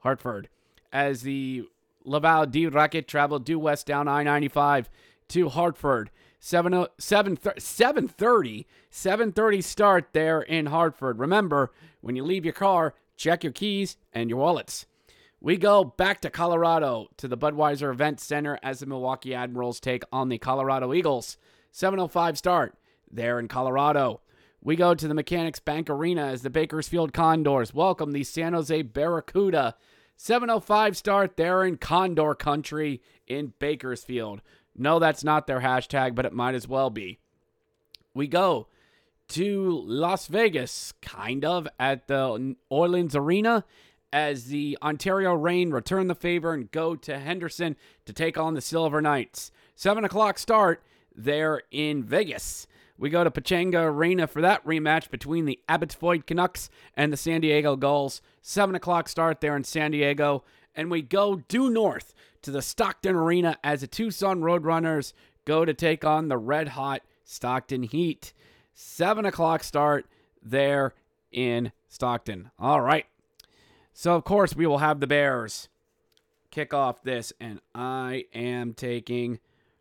Hartford 0.00 0.48
as 0.92 1.22
the 1.22 1.64
Laval 2.04 2.46
D 2.46 2.66
Rocket 2.66 3.08
travel 3.08 3.38
due 3.38 3.58
west 3.58 3.86
down 3.86 4.08
I 4.08 4.22
95 4.22 4.90
to 5.28 5.48
Hartford. 5.48 6.10
7, 6.44 6.86
7, 6.98 7.36
7.30 7.36 8.66
7.30 8.90 9.62
start 9.62 10.08
there 10.12 10.42
in 10.42 10.66
Hartford. 10.66 11.20
Remember, 11.20 11.70
when 12.00 12.16
you 12.16 12.24
leave 12.24 12.44
your 12.44 12.52
car, 12.52 12.94
check 13.16 13.44
your 13.44 13.52
keys 13.52 13.96
and 14.12 14.28
your 14.28 14.40
wallets. 14.40 14.86
We 15.40 15.56
go 15.56 15.84
back 15.84 16.20
to 16.22 16.30
Colorado 16.30 17.06
to 17.18 17.28
the 17.28 17.38
Budweiser 17.38 17.92
Event 17.92 18.18
Center 18.18 18.58
as 18.60 18.80
the 18.80 18.86
Milwaukee 18.86 19.36
Admirals 19.36 19.78
take 19.78 20.02
on 20.10 20.30
the 20.30 20.38
Colorado 20.38 20.92
Eagles. 20.92 21.38
7.05 21.72 22.36
start 22.36 22.74
there 23.08 23.38
in 23.38 23.46
Colorado. 23.46 24.20
We 24.60 24.74
go 24.74 24.96
to 24.96 25.06
the 25.06 25.14
Mechanics 25.14 25.60
Bank 25.60 25.88
Arena 25.88 26.26
as 26.26 26.42
the 26.42 26.50
Bakersfield 26.50 27.12
Condors 27.12 27.72
welcome 27.72 28.10
the 28.10 28.24
San 28.24 28.52
Jose 28.52 28.82
Barracuda. 28.82 29.76
7.05 30.18 30.96
start 30.96 31.36
there 31.36 31.64
in 31.64 31.76
Condor 31.76 32.34
Country 32.34 33.00
in 33.28 33.54
Bakersfield. 33.58 34.42
No, 34.76 34.98
that's 34.98 35.22
not 35.24 35.46
their 35.46 35.60
hashtag, 35.60 36.14
but 36.14 36.24
it 36.24 36.32
might 36.32 36.54
as 36.54 36.66
well 36.66 36.90
be. 36.90 37.18
We 38.14 38.26
go 38.26 38.68
to 39.28 39.82
Las 39.86 40.26
Vegas, 40.26 40.92
kind 41.00 41.44
of, 41.44 41.66
at 41.78 42.08
the 42.08 42.56
Orleans 42.68 43.14
Arena 43.14 43.64
as 44.12 44.46
the 44.46 44.76
Ontario 44.82 45.32
Reign 45.32 45.70
return 45.70 46.06
the 46.06 46.14
favor 46.14 46.52
and 46.52 46.70
go 46.70 46.94
to 46.96 47.18
Henderson 47.18 47.76
to 48.04 48.12
take 48.12 48.36
on 48.36 48.54
the 48.54 48.60
Silver 48.60 49.00
Knights. 49.00 49.50
7 49.74 50.04
o'clock 50.04 50.38
start 50.38 50.82
there 51.14 51.62
in 51.70 52.02
Vegas. 52.02 52.66
We 52.98 53.08
go 53.08 53.24
to 53.24 53.30
Pechanga 53.30 53.84
Arena 53.84 54.26
for 54.26 54.42
that 54.42 54.64
rematch 54.66 55.10
between 55.10 55.46
the 55.46 55.58
Abbotsford 55.68 56.26
Canucks 56.26 56.68
and 56.94 57.12
the 57.12 57.16
San 57.16 57.40
Diego 57.40 57.74
Gulls. 57.74 58.20
7 58.42 58.74
o'clock 58.74 59.08
start 59.08 59.40
there 59.40 59.56
in 59.56 59.64
San 59.64 59.92
Diego. 59.92 60.44
And 60.74 60.90
we 60.90 61.02
go 61.02 61.36
due 61.48 61.70
north 61.70 62.14
to 62.42 62.50
the 62.50 62.62
Stockton 62.62 63.14
Arena 63.14 63.58
as 63.62 63.82
the 63.82 63.86
Tucson 63.86 64.40
Roadrunners 64.40 65.12
go 65.44 65.64
to 65.64 65.74
take 65.74 66.04
on 66.04 66.28
the 66.28 66.38
red 66.38 66.68
hot 66.68 67.02
Stockton 67.24 67.82
Heat. 67.82 68.32
7 68.74 69.24
o'clock 69.26 69.62
start 69.62 70.06
there 70.42 70.94
in 71.30 71.72
Stockton. 71.88 72.50
All 72.58 72.80
right. 72.80 73.06
So, 73.92 74.14
of 74.14 74.24
course, 74.24 74.56
we 74.56 74.66
will 74.66 74.78
have 74.78 75.00
the 75.00 75.06
Bears 75.06 75.68
kick 76.50 76.72
off 76.72 77.02
this, 77.02 77.32
and 77.40 77.60
I 77.74 78.26
am 78.34 78.74
taking 78.74 79.38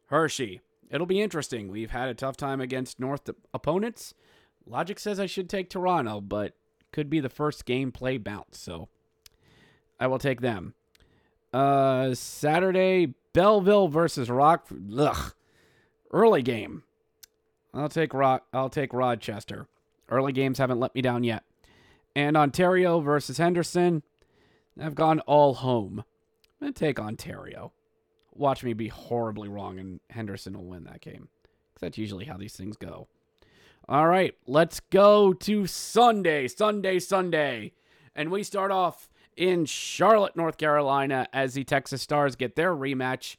Hershey. 0.08 0.62
It'll 0.90 1.08
be 1.08 1.22
interesting. 1.22 1.70
We've 1.70 1.92
had 1.92 2.10
a 2.10 2.14
tough 2.14 2.36
time 2.36 2.60
against 2.60 3.00
North 3.00 3.30
opponents. 3.54 4.14
Logic 4.66 5.00
says 5.00 5.20
I 5.20 5.26
should 5.26 5.50
take 5.50 5.70
Toronto, 5.70 6.20
but 6.20 6.54
could 6.92 7.10
be 7.10 7.20
the 7.20 7.30
first 7.30 7.66
game 7.66 7.92
play 7.92 8.18
bounce, 8.18 8.60
so 8.60 8.90
I 10.00 10.08
will 10.08 10.20
take 10.20 10.42
them. 10.42 10.74
Uh, 11.54 12.14
Saturday, 12.14 13.14
Belleville 13.34 13.88
versus 13.88 14.30
Rock. 14.30 14.68
Ugh, 14.98 15.34
early 16.12 16.42
game. 16.42 16.84
I'll 17.74 17.90
take 17.90 18.14
Rock. 18.14 18.46
I'll 18.54 18.70
take 18.70 18.94
Rochester. 18.94 19.68
Early 20.10 20.34
games 20.34 20.58
haven't 20.58 20.80
let 20.80 20.94
me 20.94 21.02
down 21.02 21.24
yet. 21.24 21.44
And 22.16 22.36
Ontario 22.36 23.00
versus 23.00 23.38
Henderson. 23.38 24.04
I've 24.80 24.96
gone 24.96 25.20
all 25.22 25.54
home. 25.54 26.04
I'm 26.62 26.74
to 26.74 26.74
take 26.74 27.00
Ontario. 27.00 27.72
Watch 28.34 28.64
me 28.64 28.74
be 28.74 28.88
horribly 28.88 29.50
wrong, 29.50 29.80
and 29.80 30.00
Henderson 30.10 30.54
will 30.54 30.66
win 30.66 30.86
that 30.86 31.02
game. 31.02 31.30
Because 31.44 31.82
that's 31.82 31.98
usually 31.98 32.26
how 32.26 32.38
these 32.38 32.56
things 32.56 32.78
go. 32.78 33.08
All 33.90 34.08
right, 34.08 34.36
let's 34.48 34.80
go 34.80 35.34
to 35.34 35.68
Sunday, 35.68 36.48
Sunday, 36.48 37.00
Sunday. 37.00 37.74
And 38.16 38.32
we 38.32 38.44
start 38.44 38.72
off 38.72 39.10
in 39.42 39.66
Charlotte, 39.66 40.36
North 40.36 40.58
Carolina, 40.58 41.28
as 41.34 41.56
the 41.56 41.64
Texas 41.64 42.04
Stars 42.04 42.36
get 42.36 42.56
their 42.56 42.76
rematch 42.76 43.38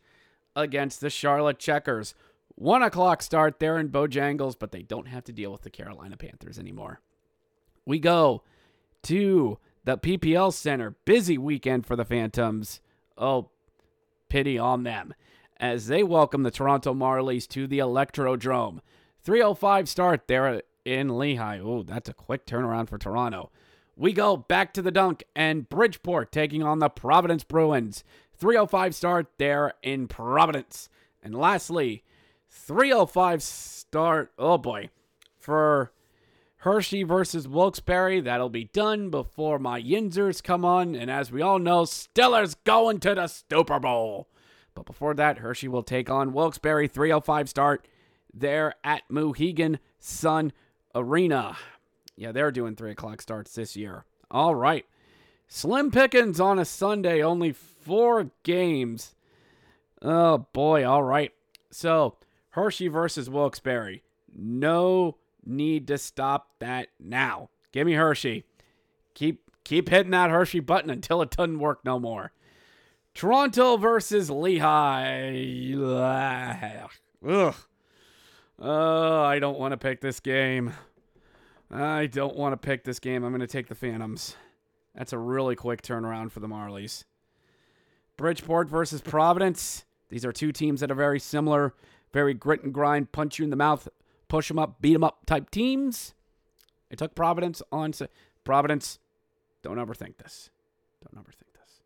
against 0.57 1.01
the 1.01 1.09
Charlotte 1.09 1.61
Checkers. 1.61 2.17
One 2.57 2.83
o'clock 2.83 3.23
start 3.23 3.61
there 3.61 3.79
in 3.79 3.89
Bojangles, 3.89 4.57
but 4.59 4.73
they 4.73 4.83
don't 4.83 5.07
have 5.07 5.23
to 5.25 5.33
deal 5.33 5.53
with 5.53 5.63
the 5.63 5.71
Carolina 5.71 6.17
Panthers 6.17 6.59
anymore. 6.59 7.01
We 7.87 8.01
go 8.01 8.43
to 9.05 9.59
the 9.85 9.97
PPL 9.97 10.53
Center. 10.53 10.97
Busy 11.05 11.39
weekend 11.39 11.87
for 11.87 11.95
the 11.95 12.05
Phantoms. 12.05 12.81
Oh, 13.17 13.51
pity 14.29 14.59
on 14.59 14.83
them. 14.83 15.15
As 15.59 15.87
they 15.87 16.03
welcome 16.03 16.43
the 16.43 16.51
Toronto 16.51 16.93
Marlies 16.93 17.47
to 17.51 17.69
the 17.69 17.79
Electrodrome. 17.79 18.81
305 19.23 19.89
start 19.89 20.27
there 20.27 20.63
in 20.85 21.17
Lehigh. 21.17 21.61
Oh, 21.61 21.85
that's 21.85 22.09
a 22.09 22.15
quick 22.15 22.45
turnaround 22.45 22.89
for 22.89 22.99
Toronto. 22.99 23.53
We 24.03 24.13
go 24.13 24.37
back 24.37 24.75
to 24.75 24.83
the 24.83 24.91
dunk 24.91 25.23
and 25.37 25.69
Bridgeport 25.69 26.33
taking 26.33 26.61
on 26.61 26.81
the 26.81 26.89
Providence 26.89 27.45
Bruins. 27.45 28.03
305 28.37 28.97
start 28.97 29.29
there 29.39 29.75
in 29.81 30.09
Providence. 30.09 30.89
And 31.23 31.37
lastly, 31.37 32.03
305 32.51 33.45
start, 33.45 34.33
oh 34.37 34.59
boy, 34.59 34.91
for 35.39 35.93
Hershey 36.57 37.05
versus 37.05 37.47
Wilkes-Barre. 37.47 38.19
That'll 38.19 38.49
be 38.49 38.65
done 38.65 39.09
before 39.09 39.61
my 39.61 39.81
Yinzers 39.81 40.43
come 40.43 40.65
on. 40.65 40.97
And 40.97 41.09
as 41.09 41.31
we 41.31 41.41
all 41.41 41.61
know, 41.61 41.85
Stiller's 41.85 42.57
going 42.57 42.99
to 42.99 43.15
the 43.15 43.29
Super 43.29 43.79
Bowl. 43.79 44.27
But 44.75 44.85
before 44.85 45.15
that, 45.15 45.39
Hershey 45.39 45.69
will 45.69 45.85
take 45.85 46.11
on 46.11 46.33
Wilkes-Barre 46.33 46.89
305 46.89 47.49
start 47.49 47.87
there 48.35 48.75
at 48.83 49.03
Mohegan 49.09 49.79
Sun 50.01 50.53
Arena. 50.93 51.57
Yeah, 52.17 52.33
they're 52.33 52.51
doing 52.51 52.77
3 52.77 52.93
o'clock 52.93 53.23
starts 53.23 53.55
this 53.55 53.77
year. 53.77 54.05
All 54.31 54.55
right. 54.55 54.87
Slim 55.49 55.91
Pickens 55.91 56.41
on 56.41 56.59
a 56.59 56.65
Sunday, 56.65 57.23
only 57.23 57.53
four 57.53 58.31
games. 58.43 59.15
Oh 60.01 60.47
boy, 60.53 60.87
all 60.89 61.03
right. 61.03 61.33
So 61.71 62.17
Hershey 62.51 62.89
versus 62.89 63.29
Wilkes-Barre. 63.29 64.03
No 64.35 65.17
need 65.45 65.87
to 65.89 65.99
stop 65.99 66.49
that 66.59 66.89
now. 66.99 67.51
Give 67.71 67.87
me 67.87 67.93
Hershey. 67.95 68.45
Keep 69.15 69.43
keep 69.65 69.91
hitting 69.91 70.13
that 70.13 70.31
Hershey 70.31 70.61
button 70.61 70.91
until 70.91 71.23
it 71.23 71.31
doesn't 71.31 71.59
work 71.59 71.85
no 71.85 71.99
more. 71.99 72.33
Toronto 73.15 73.77
versus 73.77 74.31
Lehigh. 74.31 75.75
Ugh. 77.29 77.55
Oh, 78.59 79.23
I 79.23 79.39
don't 79.39 79.59
want 79.59 79.73
to 79.73 79.77
pick 79.77 80.01
this 80.01 80.21
game. 80.21 80.73
I 81.73 82.07
don't 82.07 82.37
want 82.37 82.53
to 82.53 82.57
pick 82.59 82.85
this 82.85 82.99
game. 82.99 83.25
I'm 83.25 83.31
going 83.31 83.41
to 83.41 83.47
take 83.47 83.69
the 83.69 83.75
Phantoms. 83.75 84.37
That's 84.95 85.15
a 85.15 85.19
really 85.19 85.57
quick 85.57 85.81
turnaround 85.81 86.31
for 86.31 86.41
the 86.41 86.49
Marlies. 86.49 87.05
Bridgeport 88.19 88.69
versus 88.69 89.01
Providence. 89.01 89.87
These 90.11 90.27
are 90.27 90.33
two 90.33 90.53
teams 90.53 90.81
that 90.81 90.91
are 90.91 90.95
very 90.95 91.19
similar, 91.19 91.75
very 92.13 92.35
grit 92.35 92.63
and 92.63 92.75
grind, 92.75 93.11
punch 93.13 93.39
you 93.39 93.45
in 93.45 93.51
the 93.51 93.57
mouth, 93.57 93.89
push 94.29 94.49
them 94.49 94.59
up, 94.59 94.83
beat 94.83 94.93
them 94.93 95.03
up 95.03 95.25
type 95.25 95.49
teams. 95.49 96.13
I 96.91 96.95
took 96.95 97.15
Providence 97.15 97.63
on. 97.73 97.95
Providence, 98.45 98.99
don't 99.63 99.79
overthink 99.79 100.19
this. 100.19 100.51
Don't 101.01 101.25
overthink 101.25 101.55
this. 101.55 101.81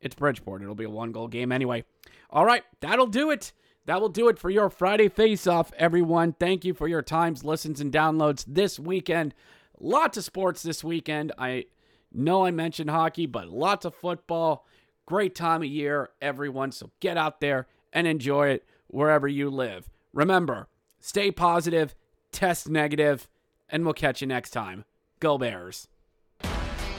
It's 0.00 0.14
Bridgeport. 0.14 0.62
It'll 0.62 0.76
be 0.76 0.84
a 0.84 0.90
one 0.90 1.10
goal 1.10 1.26
game 1.26 1.50
anyway. 1.50 1.84
All 2.30 2.44
right, 2.44 2.62
that'll 2.80 3.08
do 3.08 3.30
it. 3.32 3.52
That 3.86 4.00
will 4.00 4.08
do 4.08 4.28
it 4.28 4.38
for 4.38 4.50
your 4.50 4.70
Friday 4.70 5.08
face 5.08 5.46
off, 5.46 5.72
everyone. 5.76 6.34
Thank 6.34 6.64
you 6.64 6.72
for 6.72 6.86
your 6.86 7.02
times, 7.02 7.44
listens, 7.44 7.80
and 7.80 7.92
downloads 7.92 8.44
this 8.46 8.78
weekend. 8.78 9.34
Lots 9.80 10.16
of 10.16 10.24
sports 10.24 10.62
this 10.62 10.84
weekend. 10.84 11.32
I 11.36 11.64
know 12.12 12.44
I 12.44 12.52
mentioned 12.52 12.90
hockey, 12.90 13.26
but 13.26 13.48
lots 13.48 13.84
of 13.84 13.94
football. 13.94 14.66
Great 15.06 15.34
time 15.34 15.62
of 15.62 15.68
year, 15.68 16.10
everyone. 16.20 16.70
So 16.70 16.90
get 17.00 17.16
out 17.16 17.40
there 17.40 17.66
and 17.92 18.06
enjoy 18.06 18.50
it 18.50 18.64
wherever 18.86 19.26
you 19.26 19.50
live. 19.50 19.90
Remember, 20.12 20.68
stay 21.00 21.32
positive, 21.32 21.96
test 22.30 22.68
negative, 22.68 23.28
and 23.68 23.84
we'll 23.84 23.94
catch 23.94 24.20
you 24.20 24.28
next 24.28 24.50
time. 24.50 24.84
Go 25.18 25.38
Bears. 25.38 25.88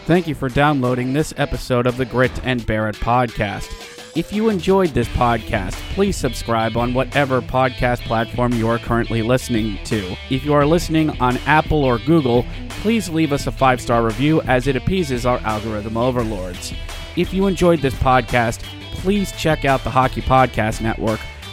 Thank 0.06 0.28
you 0.28 0.36
for 0.36 0.50
downloading 0.50 1.14
this 1.14 1.34
episode 1.38 1.88
of 1.88 1.96
the 1.96 2.06
Grit 2.06 2.44
and 2.44 2.66
Bear 2.66 2.90
It 2.90 2.96
podcast. 2.96 3.93
If 4.16 4.32
you 4.32 4.50
enjoyed 4.50 4.90
this 4.90 5.08
podcast, 5.08 5.74
please 5.96 6.16
subscribe 6.16 6.78
on 6.78 6.94
whatever 6.94 7.42
podcast 7.42 8.02
platform 8.02 8.54
you 8.54 8.68
are 8.70 8.78
currently 8.78 9.24
listening 9.24 9.84
to. 9.86 10.16
If 10.30 10.46
you 10.46 10.54
are 10.54 10.68
listening 10.68 11.20
on 11.20 11.38
Apple 11.48 11.84
or 11.84 11.98
Google, 11.98 12.46
please 12.70 13.10
leave 13.10 13.34
us 13.34 13.48
a 13.48 13.52
five 13.52 13.82
star 13.82 14.04
review 14.04 14.40
as 14.44 14.68
it 14.68 14.76
appeases 14.76 15.26
our 15.26 15.40
algorithm 15.40 15.98
overlords. 15.98 16.74
If 17.16 17.34
you 17.34 17.48
enjoyed 17.48 17.80
this 17.80 17.96
podcast, 17.96 18.62
please 18.92 19.32
check 19.32 19.66
out 19.66 19.84
the 19.84 19.90
Hockey 19.90 20.22
Podcast 20.22 20.80
Network 20.80 21.20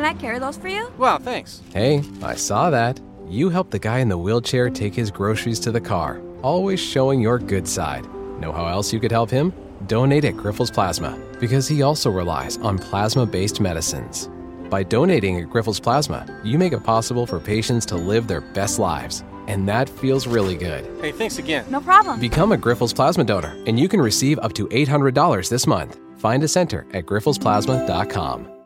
Can 0.00 0.16
I 0.16 0.18
carry 0.18 0.38
those 0.38 0.56
for 0.56 0.68
you? 0.68 0.90
Wow, 0.96 1.18
thanks. 1.18 1.60
Hey, 1.74 2.02
I 2.22 2.34
saw 2.34 2.70
that. 2.70 2.98
You 3.28 3.50
helped 3.50 3.70
the 3.70 3.78
guy 3.78 3.98
in 3.98 4.08
the 4.08 4.16
wheelchair 4.16 4.70
take 4.70 4.94
his 4.94 5.10
groceries 5.10 5.60
to 5.60 5.70
the 5.70 5.80
car, 5.80 6.22
always 6.42 6.80
showing 6.80 7.20
your 7.20 7.38
good 7.38 7.68
side. 7.68 8.06
Know 8.40 8.50
how 8.50 8.66
else 8.66 8.94
you 8.94 8.98
could 8.98 9.12
help 9.12 9.28
him? 9.28 9.52
Donate 9.86 10.24
at 10.24 10.34
Grifols 10.34 10.72
Plasma, 10.72 11.20
because 11.38 11.68
he 11.68 11.82
also 11.82 12.10
relies 12.10 12.56
on 12.58 12.78
plasma 12.78 13.26
based 13.26 13.60
medicines. 13.60 14.30
By 14.70 14.84
donating 14.84 15.38
at 15.38 15.50
Grifols 15.50 15.82
Plasma, 15.82 16.26
you 16.44 16.58
make 16.58 16.72
it 16.72 16.82
possible 16.82 17.26
for 17.26 17.38
patients 17.38 17.84
to 17.86 17.96
live 17.96 18.26
their 18.26 18.40
best 18.40 18.78
lives. 18.78 19.22
And 19.48 19.68
that 19.68 19.88
feels 19.88 20.26
really 20.26 20.56
good. 20.56 20.86
Hey, 21.02 21.12
thanks 21.12 21.38
again. 21.38 21.66
No 21.68 21.80
problem. 21.80 22.20
Become 22.20 22.52
a 22.52 22.56
Grifols 22.56 22.94
Plasma 22.94 23.24
donor, 23.24 23.54
and 23.66 23.78
you 23.78 23.88
can 23.88 24.00
receive 24.00 24.38
up 24.38 24.54
to 24.54 24.66
$800 24.68 25.50
this 25.50 25.66
month. 25.66 25.98
Find 26.16 26.42
a 26.42 26.48
center 26.48 26.86
at 26.92 27.04
grifolsplasma.com. 27.04 28.59